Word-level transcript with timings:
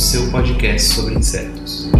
seu 0.00 0.30
podcast 0.30 0.94
sobre 0.94 1.14
insetos. 1.14 1.90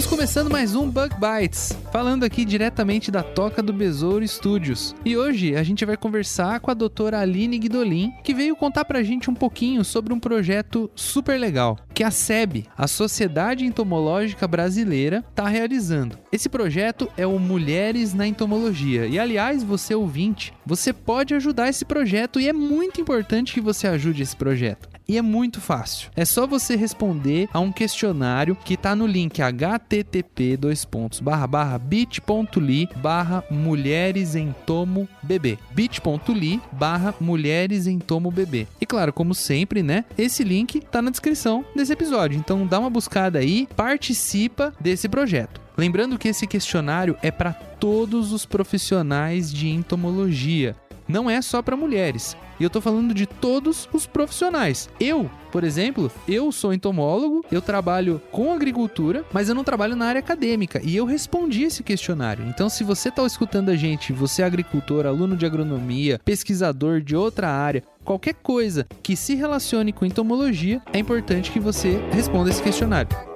Estamos 0.00 0.18
começando 0.18 0.50
mais 0.50 0.74
um 0.74 0.88
Bug 0.88 1.14
Bites, 1.16 1.76
falando 1.92 2.24
aqui 2.24 2.42
diretamente 2.42 3.10
da 3.10 3.22
Toca 3.22 3.62
do 3.62 3.70
Besouro 3.70 4.26
Studios. 4.26 4.94
E 5.04 5.14
hoje 5.14 5.54
a 5.54 5.62
gente 5.62 5.84
vai 5.84 5.94
conversar 5.94 6.58
com 6.60 6.70
a 6.70 6.74
doutora 6.74 7.20
Aline 7.20 7.58
Guidolin, 7.58 8.10
que 8.24 8.32
veio 8.32 8.56
contar 8.56 8.86
pra 8.86 9.02
gente 9.02 9.28
um 9.28 9.34
pouquinho 9.34 9.84
sobre 9.84 10.14
um 10.14 10.18
projeto 10.18 10.90
super 10.94 11.38
legal, 11.38 11.78
que 11.92 12.02
a 12.02 12.10
SEB, 12.10 12.64
a 12.78 12.88
Sociedade 12.88 13.66
Entomológica 13.66 14.48
Brasileira, 14.48 15.22
está 15.28 15.46
realizando. 15.46 16.18
Esse 16.32 16.48
projeto 16.48 17.06
é 17.14 17.26
o 17.26 17.38
Mulheres 17.38 18.14
na 18.14 18.26
Entomologia. 18.26 19.04
E 19.04 19.18
aliás, 19.18 19.62
você 19.62 19.94
ouvinte, 19.94 20.54
você 20.64 20.94
pode 20.94 21.34
ajudar 21.34 21.68
esse 21.68 21.84
projeto 21.84 22.40
e 22.40 22.48
é 22.48 22.54
muito 22.54 23.02
importante 23.02 23.52
que 23.52 23.60
você 23.60 23.86
ajude 23.86 24.22
esse 24.22 24.34
projeto. 24.34 24.88
E 25.10 25.18
é 25.18 25.22
muito 25.22 25.60
fácil. 25.60 26.08
É 26.14 26.24
só 26.24 26.46
você 26.46 26.76
responder 26.76 27.48
a 27.52 27.58
um 27.58 27.72
questionário 27.72 28.54
que 28.54 28.76
tá 28.76 28.94
no 28.94 29.08
link 29.08 29.40
http 29.42 30.56
bit.ly 31.82 32.88
barra 32.94 33.42
mulheres 33.50 34.36
em 34.36 34.54
tomo 34.64 35.08
bebê. 35.20 35.58
bit.ly 35.72 36.60
barra 36.70 37.12
mulheres 37.20 37.88
em 37.88 37.98
tomo 37.98 38.30
bebê. 38.30 38.68
E 38.80 38.86
claro, 38.86 39.12
como 39.12 39.34
sempre, 39.34 39.82
né? 39.82 40.04
Esse 40.16 40.44
link 40.44 40.80
tá 40.80 41.02
na 41.02 41.10
descrição 41.10 41.64
desse 41.74 41.92
episódio. 41.92 42.38
Então 42.38 42.64
dá 42.64 42.78
uma 42.78 42.88
buscada 42.88 43.40
aí, 43.40 43.66
participa 43.74 44.72
desse 44.78 45.08
projeto. 45.08 45.60
Lembrando 45.76 46.18
que 46.18 46.28
esse 46.28 46.46
questionário 46.46 47.16
é 47.20 47.32
para 47.32 47.52
todos 47.52 48.32
os 48.32 48.46
profissionais 48.46 49.52
de 49.52 49.68
entomologia. 49.70 50.76
Não 51.10 51.28
é 51.28 51.42
só 51.42 51.60
para 51.60 51.76
mulheres. 51.76 52.36
E 52.58 52.62
eu 52.62 52.70
tô 52.70 52.80
falando 52.80 53.12
de 53.12 53.26
todos 53.26 53.88
os 53.92 54.06
profissionais. 54.06 54.88
Eu, 55.00 55.30
por 55.50 55.64
exemplo, 55.64 56.12
eu 56.28 56.52
sou 56.52 56.72
entomólogo, 56.72 57.44
eu 57.50 57.60
trabalho 57.60 58.20
com 58.30 58.52
agricultura, 58.52 59.24
mas 59.32 59.48
eu 59.48 59.54
não 59.54 59.64
trabalho 59.64 59.96
na 59.96 60.06
área 60.06 60.20
acadêmica. 60.20 60.80
E 60.84 60.94
eu 60.94 61.04
respondi 61.04 61.64
esse 61.64 61.82
questionário. 61.82 62.46
Então, 62.46 62.68
se 62.68 62.84
você 62.84 63.10
tá 63.10 63.24
escutando 63.24 63.70
a 63.70 63.76
gente, 63.76 64.12
você 64.12 64.42
é 64.42 64.44
agricultor, 64.44 65.06
aluno 65.06 65.36
de 65.36 65.46
agronomia, 65.46 66.20
pesquisador 66.24 67.00
de 67.00 67.16
outra 67.16 67.48
área, 67.48 67.82
qualquer 68.04 68.34
coisa 68.34 68.86
que 69.02 69.16
se 69.16 69.34
relacione 69.34 69.92
com 69.92 70.04
entomologia, 70.04 70.80
é 70.92 70.98
importante 70.98 71.50
que 71.50 71.58
você 71.58 71.98
responda 72.12 72.50
esse 72.50 72.62
questionário. 72.62 73.29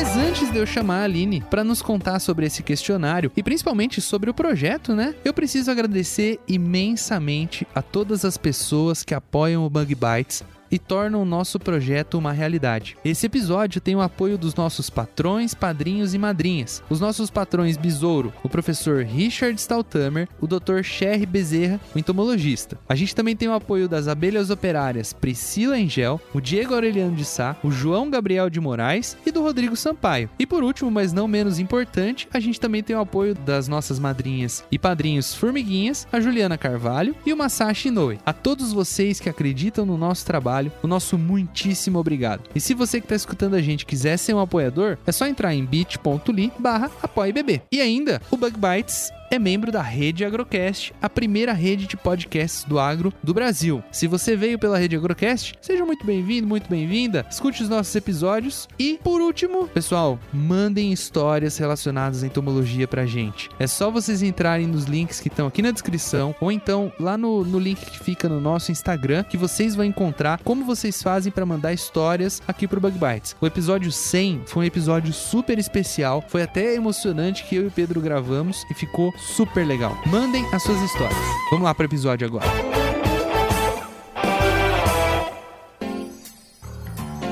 Mas 0.00 0.16
antes 0.16 0.50
de 0.50 0.56
eu 0.56 0.64
chamar 0.64 1.00
a 1.00 1.04
Aline 1.04 1.42
para 1.50 1.62
nos 1.62 1.82
contar 1.82 2.20
sobre 2.20 2.46
esse 2.46 2.62
questionário 2.62 3.30
e 3.36 3.42
principalmente 3.42 4.00
sobre 4.00 4.30
o 4.30 4.34
projeto, 4.34 4.94
né? 4.94 5.14
Eu 5.22 5.34
preciso 5.34 5.70
agradecer 5.70 6.40
imensamente 6.48 7.68
a 7.74 7.82
todas 7.82 8.24
as 8.24 8.38
pessoas 8.38 9.04
que 9.04 9.14
apoiam 9.14 9.62
o 9.62 9.68
Bug 9.68 9.94
Bites 9.94 10.42
e 10.70 10.78
tornam 10.78 11.22
o 11.22 11.24
nosso 11.24 11.58
projeto 11.58 12.18
uma 12.18 12.32
realidade. 12.32 12.96
Esse 13.04 13.26
episódio 13.26 13.80
tem 13.80 13.96
o 13.96 14.00
apoio 14.00 14.38
dos 14.38 14.54
nossos 14.54 14.88
patrões, 14.88 15.54
padrinhos 15.54 16.14
e 16.14 16.18
madrinhas. 16.18 16.82
Os 16.88 17.00
nossos 17.00 17.30
patrões 17.30 17.76
Besouro, 17.76 18.32
o 18.42 18.48
professor 18.48 19.04
Richard 19.04 19.58
Staltamer, 19.60 20.28
o 20.40 20.46
Dr. 20.46 20.82
Sherry 20.82 21.26
Bezerra, 21.26 21.80
o 21.94 21.98
entomologista. 21.98 22.78
A 22.88 22.94
gente 22.94 23.14
também 23.14 23.34
tem 23.34 23.48
o 23.48 23.54
apoio 23.54 23.88
das 23.88 24.08
abelhas 24.08 24.50
operárias 24.50 25.12
Priscila 25.12 25.78
Engel, 25.78 26.20
o 26.34 26.40
Diego 26.40 26.74
Aureliano 26.74 27.16
de 27.16 27.24
Sá, 27.24 27.56
o 27.62 27.70
João 27.70 28.10
Gabriel 28.10 28.50
de 28.50 28.60
Moraes 28.60 29.16
e 29.24 29.32
do 29.32 29.42
Rodrigo 29.42 29.76
Sampaio. 29.76 30.30
E 30.38 30.46
por 30.46 30.62
último, 30.62 30.90
mas 30.90 31.12
não 31.12 31.26
menos 31.26 31.58
importante, 31.58 32.28
a 32.32 32.40
gente 32.40 32.60
também 32.60 32.82
tem 32.82 32.94
o 32.96 33.00
apoio 33.00 33.34
das 33.34 33.68
nossas 33.68 33.98
madrinhas 33.98 34.64
e 34.70 34.78
padrinhos 34.78 35.34
Formiguinhas, 35.34 36.06
a 36.12 36.20
Juliana 36.20 36.58
Carvalho 36.58 37.14
e 37.24 37.32
o 37.32 37.36
Masashi 37.36 37.88
Inoue. 37.88 38.18
A 38.24 38.32
todos 38.32 38.72
vocês 38.72 39.18
que 39.18 39.28
acreditam 39.28 39.86
no 39.86 39.96
nosso 39.96 40.26
trabalho, 40.26 40.59
o 40.82 40.86
nosso 40.86 41.16
muitíssimo 41.16 41.98
obrigado. 41.98 42.42
E 42.54 42.60
se 42.60 42.74
você 42.74 43.00
que 43.00 43.06
está 43.06 43.14
escutando 43.14 43.54
a 43.54 43.62
gente 43.62 43.86
quiser 43.86 44.16
ser 44.16 44.34
um 44.34 44.40
apoiador, 44.40 44.98
é 45.06 45.12
só 45.12 45.26
entrar 45.26 45.54
em 45.54 45.64
bit.ly 45.64 46.52
barra 46.58 46.90
apoiebebê. 47.02 47.62
E 47.70 47.80
ainda, 47.80 48.20
o 48.30 48.36
Bug 48.36 48.56
Bites 48.58 49.10
é 49.30 49.38
membro 49.38 49.70
da 49.70 49.80
Rede 49.80 50.24
Agrocast, 50.24 50.92
a 51.00 51.08
primeira 51.08 51.52
rede 51.52 51.86
de 51.86 51.96
podcasts 51.96 52.64
do 52.64 52.80
agro 52.80 53.12
do 53.22 53.32
Brasil. 53.32 53.82
Se 53.92 54.08
você 54.08 54.34
veio 54.34 54.58
pela 54.58 54.76
Rede 54.76 54.96
Agrocast, 54.96 55.54
seja 55.60 55.86
muito 55.86 56.04
bem-vindo, 56.04 56.48
muito 56.48 56.68
bem-vinda. 56.68 57.24
Escute 57.30 57.62
os 57.62 57.68
nossos 57.68 57.94
episódios 57.94 58.68
e, 58.76 58.98
por 59.04 59.20
último, 59.20 59.68
pessoal, 59.68 60.18
mandem 60.32 60.92
histórias 60.92 61.56
relacionadas 61.56 62.24
à 62.24 62.26
entomologia 62.26 62.88
pra 62.88 63.06
gente. 63.06 63.48
É 63.60 63.68
só 63.68 63.88
vocês 63.88 64.20
entrarem 64.20 64.66
nos 64.66 64.84
links 64.84 65.20
que 65.20 65.28
estão 65.28 65.46
aqui 65.46 65.62
na 65.62 65.70
descrição 65.70 66.34
ou 66.40 66.50
então 66.50 66.92
lá 66.98 67.16
no, 67.16 67.44
no 67.44 67.58
link 67.60 67.78
que 67.78 68.00
fica 68.00 68.28
no 68.28 68.40
nosso 68.40 68.72
Instagram 68.72 69.22
que 69.22 69.36
vocês 69.36 69.76
vão 69.76 69.84
encontrar 69.84 70.40
como 70.42 70.64
vocês 70.64 71.00
fazem 71.00 71.30
para 71.30 71.46
mandar 71.46 71.72
histórias 71.72 72.42
aqui 72.48 72.66
pro 72.66 72.80
Bug 72.80 72.98
Bites. 72.98 73.36
O 73.40 73.46
episódio 73.46 73.92
100 73.92 74.42
foi 74.46 74.64
um 74.64 74.66
episódio 74.66 75.12
super 75.12 75.56
especial, 75.56 76.24
foi 76.26 76.42
até 76.42 76.74
emocionante 76.74 77.44
que 77.44 77.54
eu 77.54 77.62
e 77.62 77.66
o 77.68 77.70
Pedro 77.70 78.00
gravamos 78.00 78.66
e 78.68 78.74
ficou 78.74 79.14
super 79.20 79.66
legal. 79.66 79.96
Mandem 80.06 80.46
as 80.52 80.62
suas 80.62 80.80
histórias. 80.82 81.18
Vamos 81.50 81.64
lá 81.64 81.74
para 81.74 81.84
o 81.84 81.86
episódio 81.86 82.26
agora. 82.26 82.79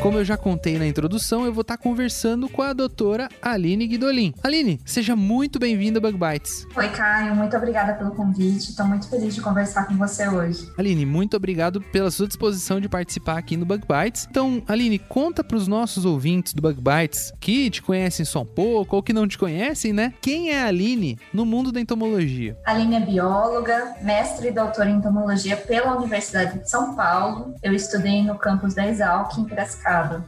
Como 0.00 0.18
eu 0.18 0.24
já 0.24 0.36
contei 0.36 0.78
na 0.78 0.86
introdução, 0.86 1.44
eu 1.44 1.52
vou 1.52 1.62
estar 1.62 1.76
conversando 1.76 2.48
com 2.48 2.62
a 2.62 2.72
doutora 2.72 3.28
Aline 3.40 3.86
Guidolin. 3.86 4.34
Aline, 4.42 4.80
seja 4.84 5.14
muito 5.14 5.58
bem-vinda 5.58 5.98
ao 5.98 6.02
Bug 6.02 6.18
Bites. 6.18 6.66
Oi, 6.74 6.88
Caio, 6.88 7.34
muito 7.34 7.56
obrigada 7.56 7.94
pelo 7.94 8.12
convite. 8.12 8.70
Estou 8.70 8.86
muito 8.86 9.08
feliz 9.08 9.34
de 9.34 9.40
conversar 9.40 9.86
com 9.86 9.96
você 9.96 10.28
hoje. 10.28 10.70
Aline, 10.78 11.04
muito 11.04 11.36
obrigado 11.36 11.80
pela 11.80 12.10
sua 12.10 12.26
disposição 12.26 12.80
de 12.80 12.88
participar 12.88 13.38
aqui 13.38 13.56
no 13.56 13.66
Bug 13.66 13.84
Bites. 13.86 14.26
Então, 14.30 14.62
Aline, 14.66 14.98
conta 14.98 15.44
para 15.44 15.56
os 15.56 15.68
nossos 15.68 16.04
ouvintes 16.04 16.54
do 16.54 16.62
Bug 16.62 16.80
Bites 16.80 17.32
que 17.40 17.70
te 17.70 17.82
conhecem 17.82 18.24
só 18.24 18.42
um 18.42 18.46
pouco 18.46 18.96
ou 18.96 19.02
que 19.02 19.12
não 19.12 19.28
te 19.28 19.38
conhecem, 19.38 19.92
né? 19.92 20.14
Quem 20.20 20.50
é 20.50 20.62
a 20.62 20.66
Aline 20.66 21.18
no 21.32 21.44
mundo 21.44 21.70
da 21.70 21.80
entomologia? 21.80 22.56
A 22.64 22.72
Aline 22.72 22.96
é 22.96 23.00
bióloga, 23.00 23.96
mestre 24.02 24.48
e 24.48 24.52
doutora 24.52 24.90
em 24.90 24.96
entomologia 24.96 25.56
pela 25.56 25.96
Universidade 25.96 26.60
de 26.60 26.70
São 26.70 26.94
Paulo. 26.94 27.54
Eu 27.62 27.72
estudei 27.72 28.22
no 28.22 28.36
campus 28.36 28.74
da 28.74 28.86
Exalc, 28.86 29.38
em 29.38 29.44
Piracicaba. 29.44 29.81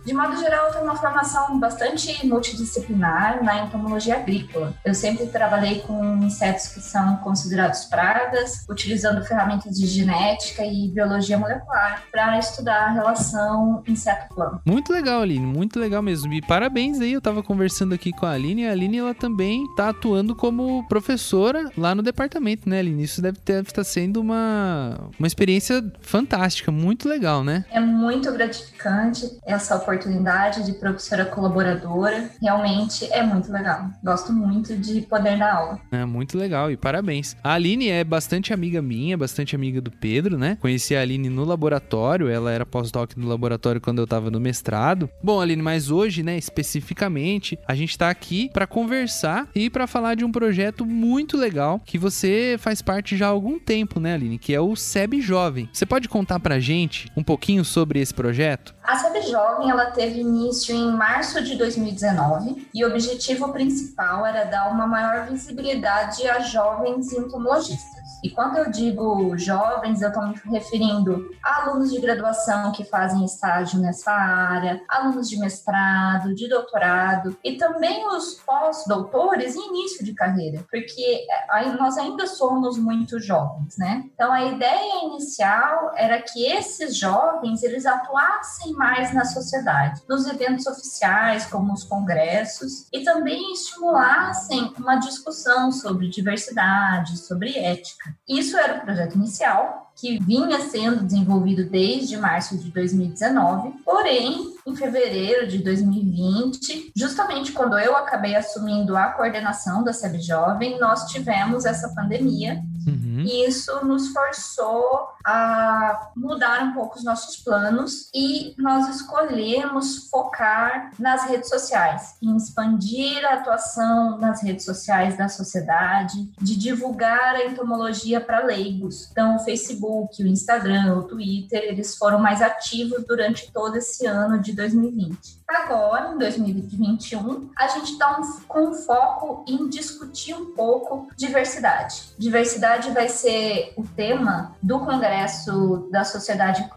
De 0.04 0.12
modo 0.12 0.36
geral, 0.36 0.66
eu 0.66 0.72
tenho 0.72 0.84
uma 0.84 0.96
formação 0.96 1.58
bastante 1.58 2.26
multidisciplinar 2.26 3.42
na 3.42 3.64
entomologia 3.64 4.16
agrícola. 4.16 4.74
Eu 4.84 4.94
sempre 4.94 5.26
trabalhei 5.26 5.80
com 5.80 6.16
insetos 6.18 6.68
que 6.68 6.80
são 6.80 7.16
considerados 7.18 7.84
pragas, 7.84 8.64
utilizando 8.68 9.24
ferramentas 9.24 9.76
de 9.76 9.86
genética 9.86 10.64
e 10.64 10.88
biologia 10.88 11.38
molecular 11.38 12.02
para 12.10 12.38
estudar 12.38 12.88
a 12.88 12.92
relação 12.92 13.82
inseto-planta. 13.86 14.60
Muito 14.66 14.92
legal, 14.92 15.22
Aline, 15.22 15.46
muito 15.46 15.78
legal 15.78 16.02
mesmo. 16.02 16.32
E 16.32 16.42
parabéns 16.42 17.00
aí, 17.00 17.12
eu 17.12 17.20
tava 17.20 17.42
conversando 17.42 17.94
aqui 17.94 18.10
com 18.12 18.26
a 18.26 18.32
Aline, 18.32 18.62
e 18.62 18.68
a 18.68 18.72
Aline 18.72 18.98
ela 18.98 19.14
também 19.14 19.64
tá 19.76 19.90
atuando 19.90 20.34
como 20.34 20.86
professora 20.88 21.70
lá 21.76 21.94
no 21.94 22.02
departamento, 22.02 22.68
né, 22.68 22.80
Aline? 22.80 23.04
Isso 23.04 23.22
deve 23.22 23.38
estar 23.38 23.62
tá 23.62 23.84
sendo 23.84 24.20
uma, 24.20 25.08
uma 25.18 25.26
experiência 25.26 25.84
fantástica, 26.00 26.70
muito 26.72 27.08
legal, 27.08 27.44
né? 27.44 27.64
É 27.70 27.80
muito 27.80 28.32
gratificante 28.32 29.38
essa 29.46 29.76
oportunidade 29.76 30.64
de 30.64 30.72
professora 30.72 31.24
colaboradora. 31.24 32.30
Realmente 32.40 33.10
é 33.12 33.22
muito 33.22 33.52
legal. 33.52 33.90
Gosto 34.02 34.32
muito 34.32 34.76
de 34.76 35.02
poder 35.02 35.38
dar 35.38 35.54
aula. 35.54 35.80
É 35.92 36.04
muito 36.04 36.36
legal 36.36 36.70
e 36.70 36.76
parabéns. 36.76 37.36
A 37.42 37.54
Aline 37.54 37.88
é 37.88 38.04
bastante 38.04 38.52
amiga 38.52 38.80
minha, 38.80 39.16
bastante 39.16 39.54
amiga 39.54 39.80
do 39.80 39.90
Pedro, 39.90 40.38
né? 40.38 40.56
Conheci 40.60 40.96
a 40.96 41.00
Aline 41.00 41.28
no 41.28 41.44
laboratório, 41.44 42.28
ela 42.28 42.50
era 42.50 42.66
pós-doc 42.66 43.12
no 43.16 43.28
laboratório 43.28 43.80
quando 43.80 43.98
eu 43.98 44.06
tava 44.06 44.30
no 44.30 44.40
mestrado. 44.40 45.08
Bom, 45.22 45.40
Aline, 45.40 45.62
mas 45.62 45.90
hoje, 45.90 46.22
né, 46.22 46.36
especificamente, 46.36 47.58
a 47.66 47.74
gente 47.74 47.96
tá 47.96 48.10
aqui 48.10 48.50
para 48.52 48.66
conversar 48.66 49.48
e 49.54 49.68
para 49.70 49.86
falar 49.86 50.14
de 50.14 50.24
um 50.24 50.32
projeto 50.32 50.84
muito 50.84 51.36
legal 51.36 51.80
que 51.84 51.98
você 51.98 52.56
faz 52.58 52.80
parte 52.82 53.16
já 53.16 53.26
há 53.26 53.30
algum 53.30 53.58
tempo, 53.58 54.00
né, 54.00 54.14
Aline? 54.14 54.38
Que 54.38 54.54
é 54.54 54.60
o 54.60 54.74
SEB 54.76 55.20
Jovem. 55.20 55.68
Você 55.72 55.86
pode 55.86 56.08
contar 56.08 56.40
pra 56.40 56.58
gente 56.58 57.10
um 57.16 57.22
pouquinho 57.22 57.64
sobre 57.64 58.00
esse 58.00 58.14
projeto? 58.14 58.74
A 58.82 58.96
SEB 58.96 59.22
Jovem 59.34 59.68
ela 59.68 59.86
teve 59.86 60.20
início 60.20 60.72
em 60.72 60.92
março 60.92 61.42
de 61.42 61.56
2019 61.56 62.68
e 62.72 62.84
o 62.84 62.88
objetivo 62.88 63.52
principal 63.52 64.24
era 64.24 64.44
dar 64.44 64.70
uma 64.70 64.86
maior 64.86 65.26
visibilidade 65.26 66.24
a 66.28 66.38
jovens 66.38 67.12
entomologistas. 67.12 68.03
E 68.24 68.30
quando 68.30 68.56
eu 68.56 68.70
digo 68.70 69.36
jovens, 69.36 70.00
eu 70.00 70.08
estou 70.08 70.26
me 70.26 70.34
referindo 70.46 71.30
a 71.42 71.60
alunos 71.60 71.92
de 71.92 72.00
graduação 72.00 72.72
que 72.72 72.82
fazem 72.82 73.22
estágio 73.22 73.78
nessa 73.78 74.10
área, 74.10 74.80
alunos 74.88 75.28
de 75.28 75.38
mestrado, 75.38 76.34
de 76.34 76.48
doutorado 76.48 77.36
e 77.44 77.58
também 77.58 78.08
os 78.08 78.40
pós-doutores 78.46 79.54
em 79.54 79.68
início 79.68 80.02
de 80.02 80.14
carreira, 80.14 80.64
porque 80.70 81.26
é, 81.52 81.70
nós 81.72 81.98
ainda 81.98 82.26
somos 82.26 82.78
muito 82.78 83.20
jovens, 83.20 83.76
né? 83.76 84.06
Então 84.14 84.32
a 84.32 84.42
ideia 84.42 85.04
inicial 85.04 85.92
era 85.94 86.22
que 86.22 86.46
esses 86.46 86.96
jovens 86.96 87.62
eles 87.62 87.84
atuassem 87.84 88.72
mais 88.72 89.12
na 89.12 89.26
sociedade, 89.26 90.00
nos 90.08 90.26
eventos 90.26 90.66
oficiais, 90.66 91.44
como 91.44 91.74
os 91.74 91.84
congressos, 91.84 92.86
e 92.90 93.04
também 93.04 93.52
estimulassem 93.52 94.72
uma 94.78 94.96
discussão 94.96 95.70
sobre 95.70 96.08
diversidade, 96.08 97.18
sobre 97.18 97.58
ética. 97.58 98.13
Isso 98.28 98.56
era 98.56 98.78
o 98.78 98.80
projeto 98.82 99.14
inicial, 99.14 99.92
que 99.96 100.18
vinha 100.18 100.60
sendo 100.60 101.04
desenvolvido 101.04 101.64
desde 101.64 102.16
março 102.16 102.58
de 102.58 102.70
2019, 102.70 103.72
porém, 103.84 104.54
em 104.66 104.74
fevereiro 104.74 105.46
de 105.46 105.58
2020, 105.58 106.92
justamente 106.96 107.52
quando 107.52 107.78
eu 107.78 107.96
acabei 107.96 108.34
assumindo 108.34 108.96
a 108.96 109.08
coordenação 109.08 109.84
da 109.84 109.92
SEB 109.92 110.20
Jovem, 110.20 110.78
nós 110.78 111.06
tivemos 111.06 111.64
essa 111.64 111.88
pandemia 111.94 112.62
Uhum. 112.86 113.20
E 113.20 113.46
isso 113.46 113.84
nos 113.84 114.08
forçou 114.08 115.08
a 115.24 116.10
mudar 116.14 116.62
um 116.62 116.72
pouco 116.72 116.98
os 116.98 117.04
nossos 117.04 117.36
planos 117.36 118.10
e 118.14 118.54
nós 118.58 118.94
escolhemos 118.94 120.08
focar 120.10 120.90
nas 120.98 121.24
redes 121.24 121.48
sociais, 121.48 122.16
em 122.22 122.36
expandir 122.36 123.24
a 123.24 123.34
atuação 123.34 124.18
nas 124.18 124.42
redes 124.42 124.64
sociais 124.64 125.16
da 125.16 125.28
sociedade, 125.28 126.30
de 126.40 126.56
divulgar 126.56 127.36
a 127.36 127.46
entomologia 127.46 128.20
para 128.20 128.44
leigos. 128.44 129.08
Então, 129.10 129.36
o 129.36 129.40
Facebook, 129.40 129.83
o 129.84 130.08
Instagram, 130.26 130.96
o 130.96 131.02
Twitter, 131.04 131.62
eles 131.62 131.96
foram 131.96 132.18
mais 132.18 132.40
ativos 132.40 133.04
durante 133.06 133.52
todo 133.52 133.76
esse 133.76 134.06
ano 134.06 134.40
de 134.40 134.52
2020. 134.52 135.42
Agora, 135.54 136.12
em 136.12 136.18
2021, 136.18 137.50
a 137.56 137.68
gente 137.68 137.92
está 137.92 138.18
um, 138.18 138.40
com 138.48 138.74
foco 138.74 139.44
em 139.46 139.68
discutir 139.68 140.34
um 140.34 140.46
pouco 140.46 141.08
diversidade. 141.16 142.02
Diversidade 142.18 142.90
vai 142.90 143.08
ser 143.08 143.72
o 143.76 143.84
tema 143.84 144.56
do 144.60 144.80
Congresso 144.80 145.88
da 145.92 146.02
Sociedade 146.02 146.68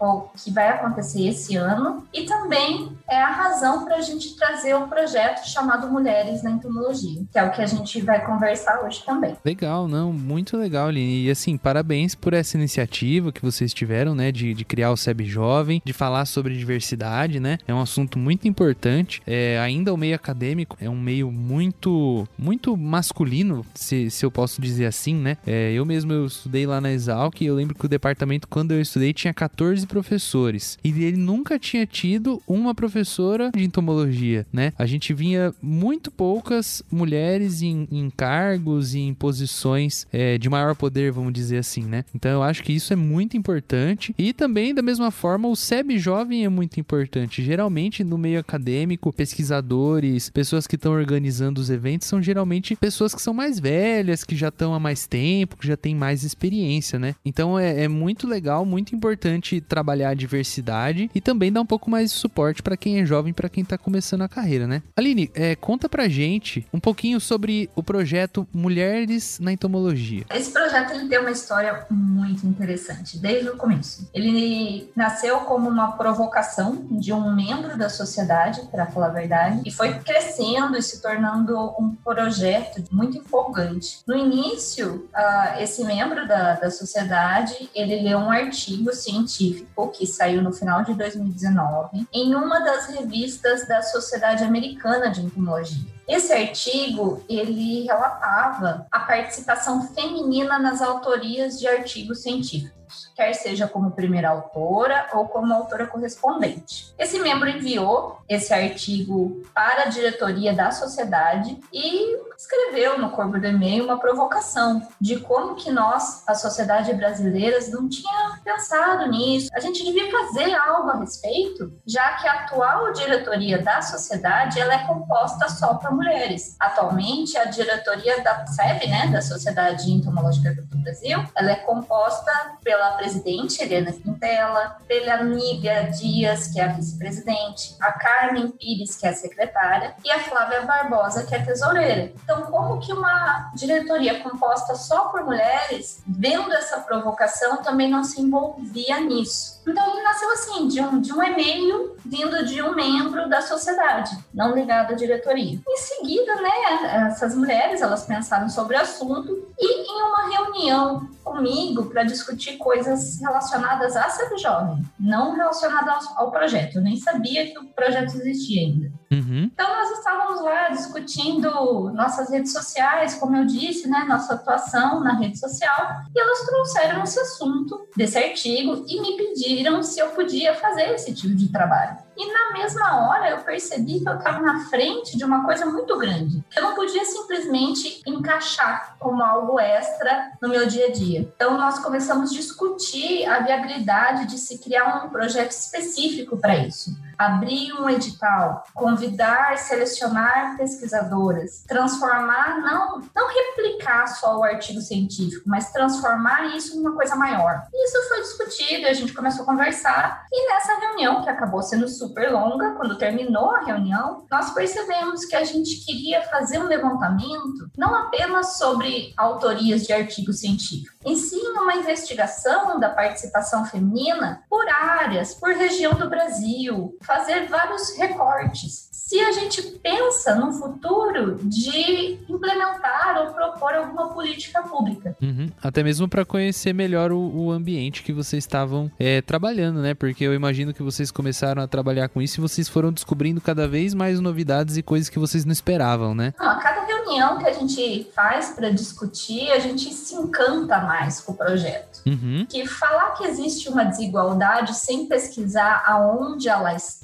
que 0.44 0.50
vai 0.52 0.68
acontecer 0.68 1.26
esse 1.26 1.56
ano 1.56 2.06
e 2.14 2.24
também 2.24 2.96
é 3.10 3.20
a 3.20 3.30
razão 3.30 3.84
para 3.84 3.96
a 3.96 4.00
gente 4.00 4.36
trazer 4.36 4.76
um 4.76 4.88
projeto 4.88 5.44
chamado 5.48 5.90
Mulheres 5.90 6.44
na 6.44 6.52
Entomologia, 6.52 7.24
que 7.32 7.38
é 7.38 7.42
o 7.42 7.50
que 7.50 7.60
a 7.60 7.66
gente 7.66 8.00
vai 8.00 8.24
conversar 8.24 8.84
hoje 8.84 9.02
também. 9.04 9.36
Legal, 9.44 9.88
não, 9.88 10.12
muito 10.12 10.56
legal, 10.56 10.86
Aline. 10.88 11.24
E 11.24 11.30
assim, 11.30 11.56
parabéns 11.56 12.14
por 12.14 12.32
essa 12.32 12.56
iniciativa 12.56 13.32
que 13.32 13.42
vocês 13.42 13.74
tiveram, 13.74 14.14
né, 14.14 14.30
de, 14.30 14.54
de 14.54 14.64
criar 14.64 14.92
o 14.92 14.96
SEB 14.96 15.24
Jovem, 15.24 15.82
de 15.84 15.92
falar 15.92 16.26
sobre 16.26 16.56
diversidade, 16.56 17.40
né? 17.40 17.58
É 17.66 17.74
um 17.74 17.80
assunto 17.80 18.18
muito 18.18 18.46
importante 18.46 18.67
importante. 18.68 19.22
É, 19.26 19.58
ainda 19.58 19.92
o 19.92 19.96
meio 19.96 20.14
acadêmico 20.14 20.76
é 20.80 20.88
um 20.90 21.00
meio 21.00 21.30
muito 21.32 22.28
muito 22.38 22.76
masculino, 22.76 23.64
se, 23.74 24.10
se 24.10 24.24
eu 24.24 24.30
posso 24.30 24.60
dizer 24.60 24.86
assim, 24.86 25.14
né? 25.14 25.36
É, 25.46 25.72
eu 25.72 25.84
mesmo 25.86 26.12
eu 26.12 26.26
estudei 26.26 26.66
lá 26.66 26.80
na 26.80 26.92
Exalc 26.92 27.40
e 27.40 27.46
eu 27.46 27.54
lembro 27.54 27.74
que 27.74 27.86
o 27.86 27.88
departamento, 27.88 28.46
quando 28.46 28.72
eu 28.72 28.80
estudei, 28.80 29.12
tinha 29.12 29.32
14 29.32 29.86
professores. 29.86 30.78
E 30.84 30.90
ele 31.02 31.16
nunca 31.16 31.58
tinha 31.58 31.86
tido 31.86 32.42
uma 32.46 32.74
professora 32.74 33.50
de 33.54 33.64
entomologia, 33.64 34.46
né? 34.52 34.72
A 34.78 34.86
gente 34.86 35.14
vinha 35.14 35.54
muito 35.62 36.10
poucas 36.10 36.82
mulheres 36.90 37.62
em, 37.62 37.88
em 37.90 38.10
cargos 38.10 38.94
e 38.94 39.00
em 39.00 39.14
posições 39.14 40.06
é, 40.12 40.36
de 40.36 40.48
maior 40.48 40.74
poder, 40.74 41.10
vamos 41.12 41.32
dizer 41.32 41.58
assim, 41.58 41.84
né? 41.84 42.04
Então 42.14 42.30
eu 42.30 42.42
acho 42.42 42.62
que 42.62 42.72
isso 42.72 42.92
é 42.92 42.96
muito 42.96 43.36
importante. 43.36 44.14
E 44.18 44.32
também, 44.32 44.74
da 44.74 44.82
mesma 44.82 45.10
forma, 45.10 45.48
o 45.48 45.56
SEB 45.56 45.98
jovem 45.98 46.44
é 46.44 46.48
muito 46.48 46.78
importante. 46.78 47.42
Geralmente, 47.42 48.04
no 48.04 48.18
meio 48.18 48.40
acadêmico, 48.48 49.12
pesquisadores, 49.12 50.30
pessoas 50.30 50.66
que 50.66 50.76
estão 50.76 50.92
organizando 50.92 51.60
os 51.60 51.68
eventos 51.68 52.08
são 52.08 52.22
geralmente 52.22 52.74
pessoas 52.74 53.14
que 53.14 53.20
são 53.20 53.34
mais 53.34 53.60
velhas, 53.60 54.24
que 54.24 54.34
já 54.34 54.48
estão 54.48 54.72
há 54.72 54.80
mais 54.80 55.06
tempo, 55.06 55.56
que 55.58 55.66
já 55.66 55.76
têm 55.76 55.94
mais 55.94 56.24
experiência, 56.24 56.98
né? 56.98 57.14
Então 57.24 57.58
é, 57.58 57.84
é 57.84 57.88
muito 57.88 58.26
legal, 58.26 58.64
muito 58.64 58.96
importante 58.96 59.60
trabalhar 59.60 60.10
a 60.10 60.14
diversidade 60.14 61.10
e 61.14 61.20
também 61.20 61.52
dar 61.52 61.60
um 61.60 61.66
pouco 61.66 61.90
mais 61.90 62.10
de 62.10 62.16
suporte 62.16 62.62
para 62.62 62.76
quem 62.76 63.00
é 63.00 63.04
jovem, 63.04 63.34
para 63.34 63.50
quem 63.50 63.62
está 63.62 63.76
começando 63.76 64.22
a 64.22 64.28
carreira, 64.28 64.66
né? 64.66 64.82
Aline, 64.96 65.30
é, 65.34 65.54
conta 65.54 65.88
pra 65.88 66.08
gente 66.08 66.66
um 66.72 66.80
pouquinho 66.80 67.20
sobre 67.20 67.68
o 67.76 67.82
projeto 67.82 68.48
Mulheres 68.52 69.38
na 69.40 69.52
Entomologia. 69.52 70.24
Esse 70.30 70.50
projeto 70.50 70.94
ele 70.94 71.08
tem 71.08 71.18
uma 71.18 71.30
história 71.30 71.86
muito 71.90 72.46
interessante, 72.46 73.18
desde 73.18 73.50
o 73.50 73.56
começo. 73.56 74.08
Ele 74.14 74.90
nasceu 74.96 75.40
como 75.40 75.68
uma 75.68 75.92
provocação 75.92 76.86
de 76.90 77.12
um 77.12 77.34
membro 77.34 77.76
da 77.76 77.90
sociedade 77.90 78.37
verdade, 78.38 78.68
para 78.70 78.86
falar 78.86 79.06
a 79.06 79.10
verdade, 79.10 79.62
e 79.64 79.70
foi 79.70 79.94
crescendo 79.98 80.76
e 80.76 80.82
se 80.82 81.02
tornando 81.02 81.56
um 81.78 81.94
projeto 81.94 82.82
muito 82.92 83.18
empolgante. 83.18 84.00
No 84.06 84.16
início, 84.16 85.08
uh, 85.14 85.60
esse 85.60 85.84
membro 85.84 86.26
da, 86.26 86.54
da 86.54 86.70
sociedade, 86.70 87.68
ele 87.74 88.02
leu 88.02 88.18
um 88.18 88.30
artigo 88.30 88.92
científico 88.94 89.88
que 89.88 90.06
saiu 90.06 90.42
no 90.42 90.52
final 90.52 90.84
de 90.84 90.94
2019 90.94 92.06
em 92.12 92.34
uma 92.34 92.60
das 92.60 92.86
revistas 92.86 93.66
da 93.66 93.82
Sociedade 93.82 94.44
Americana 94.44 95.10
de 95.10 95.20
Entomologia. 95.20 95.98
Esse 96.06 96.32
artigo, 96.32 97.22
ele 97.28 97.84
relatava 97.84 98.86
a 98.90 99.00
participação 99.00 99.82
feminina 99.88 100.58
nas 100.58 100.80
autorias 100.80 101.58
de 101.58 101.68
artigos 101.68 102.22
científicos 102.22 102.77
quer 103.14 103.32
seja 103.34 103.66
como 103.66 103.90
primeira 103.90 104.30
autora 104.30 105.08
ou 105.12 105.26
como 105.26 105.52
autora 105.52 105.86
correspondente. 105.86 106.94
Esse 106.98 107.18
membro 107.18 107.48
enviou 107.48 108.18
esse 108.28 108.52
artigo 108.52 109.42
para 109.54 109.84
a 109.84 109.86
diretoria 109.86 110.52
da 110.52 110.70
sociedade 110.70 111.58
e 111.72 112.16
escreveu 112.36 112.98
no 112.98 113.10
corpo 113.10 113.38
do 113.38 113.46
e-mail 113.46 113.84
uma 113.84 113.98
provocação 113.98 114.86
de 115.00 115.18
como 115.20 115.56
que 115.56 115.70
nós, 115.70 116.22
a 116.26 116.34
sociedade 116.34 116.92
brasileira, 116.94 117.58
não 117.70 117.88
tinha 117.88 118.38
pensado 118.44 119.10
nisso. 119.10 119.48
A 119.52 119.60
gente 119.60 119.84
devia 119.84 120.10
fazer 120.10 120.54
algo 120.54 120.90
a 120.90 120.98
respeito, 120.98 121.72
já 121.86 122.12
que 122.14 122.28
a 122.28 122.32
atual 122.44 122.92
diretoria 122.92 123.62
da 123.62 123.82
sociedade 123.82 124.60
ela 124.60 124.74
é 124.74 124.86
composta 124.86 125.48
só 125.48 125.74
por 125.74 125.92
mulheres. 125.92 126.56
Atualmente, 126.60 127.36
a 127.36 127.44
diretoria 127.46 128.22
da 128.22 128.46
SEB, 128.46 128.86
né, 128.86 129.08
da 129.08 129.20
Sociedade 129.20 129.90
Entomológica 129.90 130.54
do 130.54 130.78
Brasil, 130.78 131.18
ela 131.36 131.50
é 131.50 131.56
composta 131.56 132.32
pela 132.78 132.92
presidente, 132.92 133.60
Helena 133.60 133.92
Quintela, 133.92 134.78
pela 134.86 135.24
Nívia 135.24 135.90
Dias, 135.90 136.46
que 136.46 136.60
é 136.60 136.64
a 136.64 136.68
vice-presidente, 136.68 137.74
a 137.80 137.90
Carmen 137.90 138.52
Pires, 138.52 138.94
que 138.96 139.04
é 139.04 139.10
a 139.10 139.14
secretária, 139.14 139.96
e 140.04 140.10
a 140.10 140.20
Flávia 140.20 140.62
Barbosa, 140.62 141.26
que 141.26 141.34
é 141.34 141.38
a 141.38 141.44
tesoureira. 141.44 142.12
Então, 142.22 142.42
como 142.42 142.78
que 142.78 142.92
uma 142.92 143.50
diretoria 143.54 144.20
composta 144.20 144.76
só 144.76 145.08
por 145.08 145.24
mulheres, 145.24 146.00
vendo 146.06 146.52
essa 146.52 146.78
provocação, 146.78 147.56
também 147.56 147.90
não 147.90 148.04
se 148.04 148.20
envolvia 148.20 149.00
nisso? 149.00 149.57
Então, 149.70 149.90
ele 149.92 150.02
nasceu 150.02 150.32
assim, 150.32 150.68
de 150.68 150.80
um, 150.80 151.00
de 151.00 151.12
um 151.12 151.22
e-mail 151.22 151.96
vindo 152.04 152.44
de 152.44 152.62
um 152.62 152.74
membro 152.74 153.28
da 153.28 153.40
sociedade, 153.42 154.16
não 154.32 154.54
ligado 154.54 154.92
à 154.92 154.96
diretoria. 154.96 155.58
Em 155.68 155.76
seguida, 155.76 156.34
né, 156.36 157.06
essas 157.08 157.34
mulheres, 157.34 157.82
elas 157.82 158.06
pensaram 158.06 158.48
sobre 158.48 158.76
o 158.76 158.80
assunto 158.80 159.46
e 159.58 159.90
em 159.90 160.02
uma 160.02 160.28
reunião 160.30 161.08
comigo 161.22 161.86
para 161.86 162.04
discutir 162.04 162.56
coisas 162.56 163.20
relacionadas 163.20 163.94
à 163.96 164.08
Sede 164.08 164.40
Jovem, 164.40 164.82
não 164.98 165.34
relacionadas 165.34 166.06
ao, 166.16 166.26
ao, 166.26 166.30
projeto. 166.30 166.76
Eu 166.76 166.82
nem 166.82 166.96
sabia 166.96 167.46
que 167.46 167.58
o 167.58 167.68
projeto 167.68 168.14
existia 168.14 168.62
ainda. 168.62 168.90
Uhum. 169.10 169.50
Então, 169.52 169.68
nós 169.68 169.90
estávamos 169.98 170.42
lá 170.42 170.68
discutindo 170.68 171.90
nossas 171.90 172.30
redes 172.30 172.52
sociais, 172.52 173.14
como 173.14 173.36
eu 173.36 173.44
disse, 173.44 173.88
né, 173.88 174.06
nossa 174.08 174.34
atuação 174.34 175.00
na 175.00 175.14
rede 175.14 175.38
social, 175.38 176.00
e 176.14 176.18
elas 176.18 176.40
trouxeram 176.46 177.02
esse 177.02 177.20
assunto 177.20 177.86
desse 177.96 178.16
artigo 178.16 178.84
e 178.88 179.00
me 179.00 179.16
pediram 179.16 179.57
se 179.82 180.00
eu 180.00 180.10
podia 180.10 180.54
fazer 180.54 180.90
esse 180.94 181.14
tipo 181.14 181.34
de 181.34 181.48
trabalho. 181.48 181.98
E 182.16 182.32
na 182.32 182.52
mesma 182.52 183.08
hora 183.08 183.30
eu 183.30 183.38
percebi 183.38 184.00
que 184.00 184.08
eu 184.08 184.16
estava 184.16 184.40
na 184.40 184.68
frente 184.68 185.16
de 185.16 185.24
uma 185.24 185.44
coisa 185.44 185.66
muito 185.66 185.96
grande. 185.96 186.44
Eu 186.56 186.62
não 186.62 186.74
podia 186.74 187.04
simplesmente 187.04 188.02
encaixar 188.06 188.96
como 188.98 189.22
algo 189.22 189.58
extra 189.58 190.32
no 190.42 190.48
meu 190.48 190.66
dia 190.66 190.86
a 190.86 190.90
dia. 190.90 191.32
Então 191.34 191.56
nós 191.56 191.78
começamos 191.78 192.30
a 192.30 192.34
discutir 192.34 193.24
a 193.26 193.40
viabilidade 193.40 194.26
de 194.26 194.38
se 194.38 194.58
criar 194.58 195.04
um 195.04 195.10
projeto 195.10 195.52
específico 195.52 196.36
para 196.36 196.56
isso 196.56 197.07
abrir 197.18 197.72
um 197.72 197.90
edital, 197.90 198.64
convidar, 198.74 199.58
selecionar 199.58 200.56
pesquisadoras, 200.56 201.64
transformar, 201.66 202.60
não, 202.60 203.02
não 203.14 203.28
replicar 203.28 204.06
só 204.06 204.38
o 204.38 204.44
artigo 204.44 204.80
científico, 204.80 205.42
mas 205.46 205.72
transformar 205.72 206.56
isso 206.56 206.76
numa 206.76 206.94
coisa 206.94 207.16
maior. 207.16 207.64
Isso 207.74 208.08
foi 208.08 208.20
discutido, 208.20 208.86
a 208.86 208.92
gente 208.92 209.12
começou 209.12 209.42
a 209.42 209.46
conversar 209.46 210.26
e 210.30 210.48
nessa 210.48 210.78
reunião, 210.78 211.22
que 211.22 211.28
acabou 211.28 211.62
sendo 211.62 211.88
super 211.88 212.30
longa, 212.30 212.74
quando 212.74 212.98
terminou 212.98 213.50
a 213.50 213.60
reunião, 213.60 214.24
nós 214.30 214.50
percebemos 214.50 215.24
que 215.24 215.34
a 215.34 215.44
gente 215.44 215.84
queria 215.84 216.22
fazer 216.22 216.58
um 216.58 216.66
levantamento 216.66 217.70
não 217.76 217.94
apenas 217.94 218.58
sobre 218.58 219.12
autorias 219.16 219.86
de 219.86 219.92
artigos 219.92 220.40
científicos, 220.40 220.96
em 221.04 221.16
si 221.16 221.36
uma 221.36 221.74
investigação 221.74 222.78
da 222.78 222.88
participação 222.88 223.64
feminina 223.64 224.42
por 224.48 224.68
áreas, 224.68 225.34
por 225.34 225.50
região 225.50 225.94
do 225.94 226.08
Brasil, 226.08 226.96
fazer 227.08 227.48
vários 227.48 227.96
recortes. 227.96 228.86
Se 228.92 229.18
a 229.20 229.32
gente 229.32 229.62
pensa 229.62 230.34
no 230.34 230.52
futuro 230.52 231.38
de 231.42 232.18
implementar 232.28 233.16
ou 233.22 233.32
propor 233.32 233.72
alguma 233.72 234.12
política 234.12 234.62
pública. 234.62 235.16
Uhum. 235.22 235.48
Até 235.62 235.82
mesmo 235.82 236.06
para 236.06 236.26
conhecer 236.26 236.74
melhor 236.74 237.10
o, 237.10 237.18
o, 237.18 237.50
ambiente 237.50 238.02
que 238.02 238.12
vocês 238.12 238.44
estavam 238.44 238.90
é, 238.98 239.22
trabalhando, 239.22 239.80
né? 239.80 239.94
Porque 239.94 240.24
eu 240.24 240.34
imagino 240.34 240.74
que 240.74 240.82
vocês 240.82 241.10
começaram 241.10 241.62
a 241.62 241.66
trabalhar 241.66 242.10
com 242.10 242.20
isso 242.20 242.38
e 242.38 242.42
vocês 242.42 242.68
foram 242.68 242.92
descobrindo 242.92 243.40
cada 243.40 243.66
vez 243.66 243.94
mais 243.94 244.20
novidades 244.20 244.76
e 244.76 244.82
coisas 244.82 245.08
que 245.08 245.18
vocês 245.18 245.46
não 245.46 245.52
esperavam, 245.52 246.14
né? 246.14 246.34
Não, 246.38 246.50
a 246.50 246.56
cada 246.56 246.84
reunião 246.84 247.38
que 247.38 247.46
a 247.46 247.52
gente 247.52 248.06
faz 248.14 248.50
para 248.50 248.70
discutir, 248.70 249.50
a 249.50 249.58
gente 249.58 249.92
se 249.94 250.14
encanta 250.14 250.80
mais 250.82 251.20
com 251.20 251.32
o 251.32 251.36
projeto. 251.36 252.02
Uhum. 252.06 252.46
Que 252.46 252.66
falar 252.66 253.12
que 253.12 253.24
existe 253.24 253.68
uma 253.70 253.84
desigualdade 253.84 254.74
sem 254.76 255.06
pesquisar 255.06 255.82
aonde 255.86 256.48
ela 256.48 256.74
está 256.74 256.97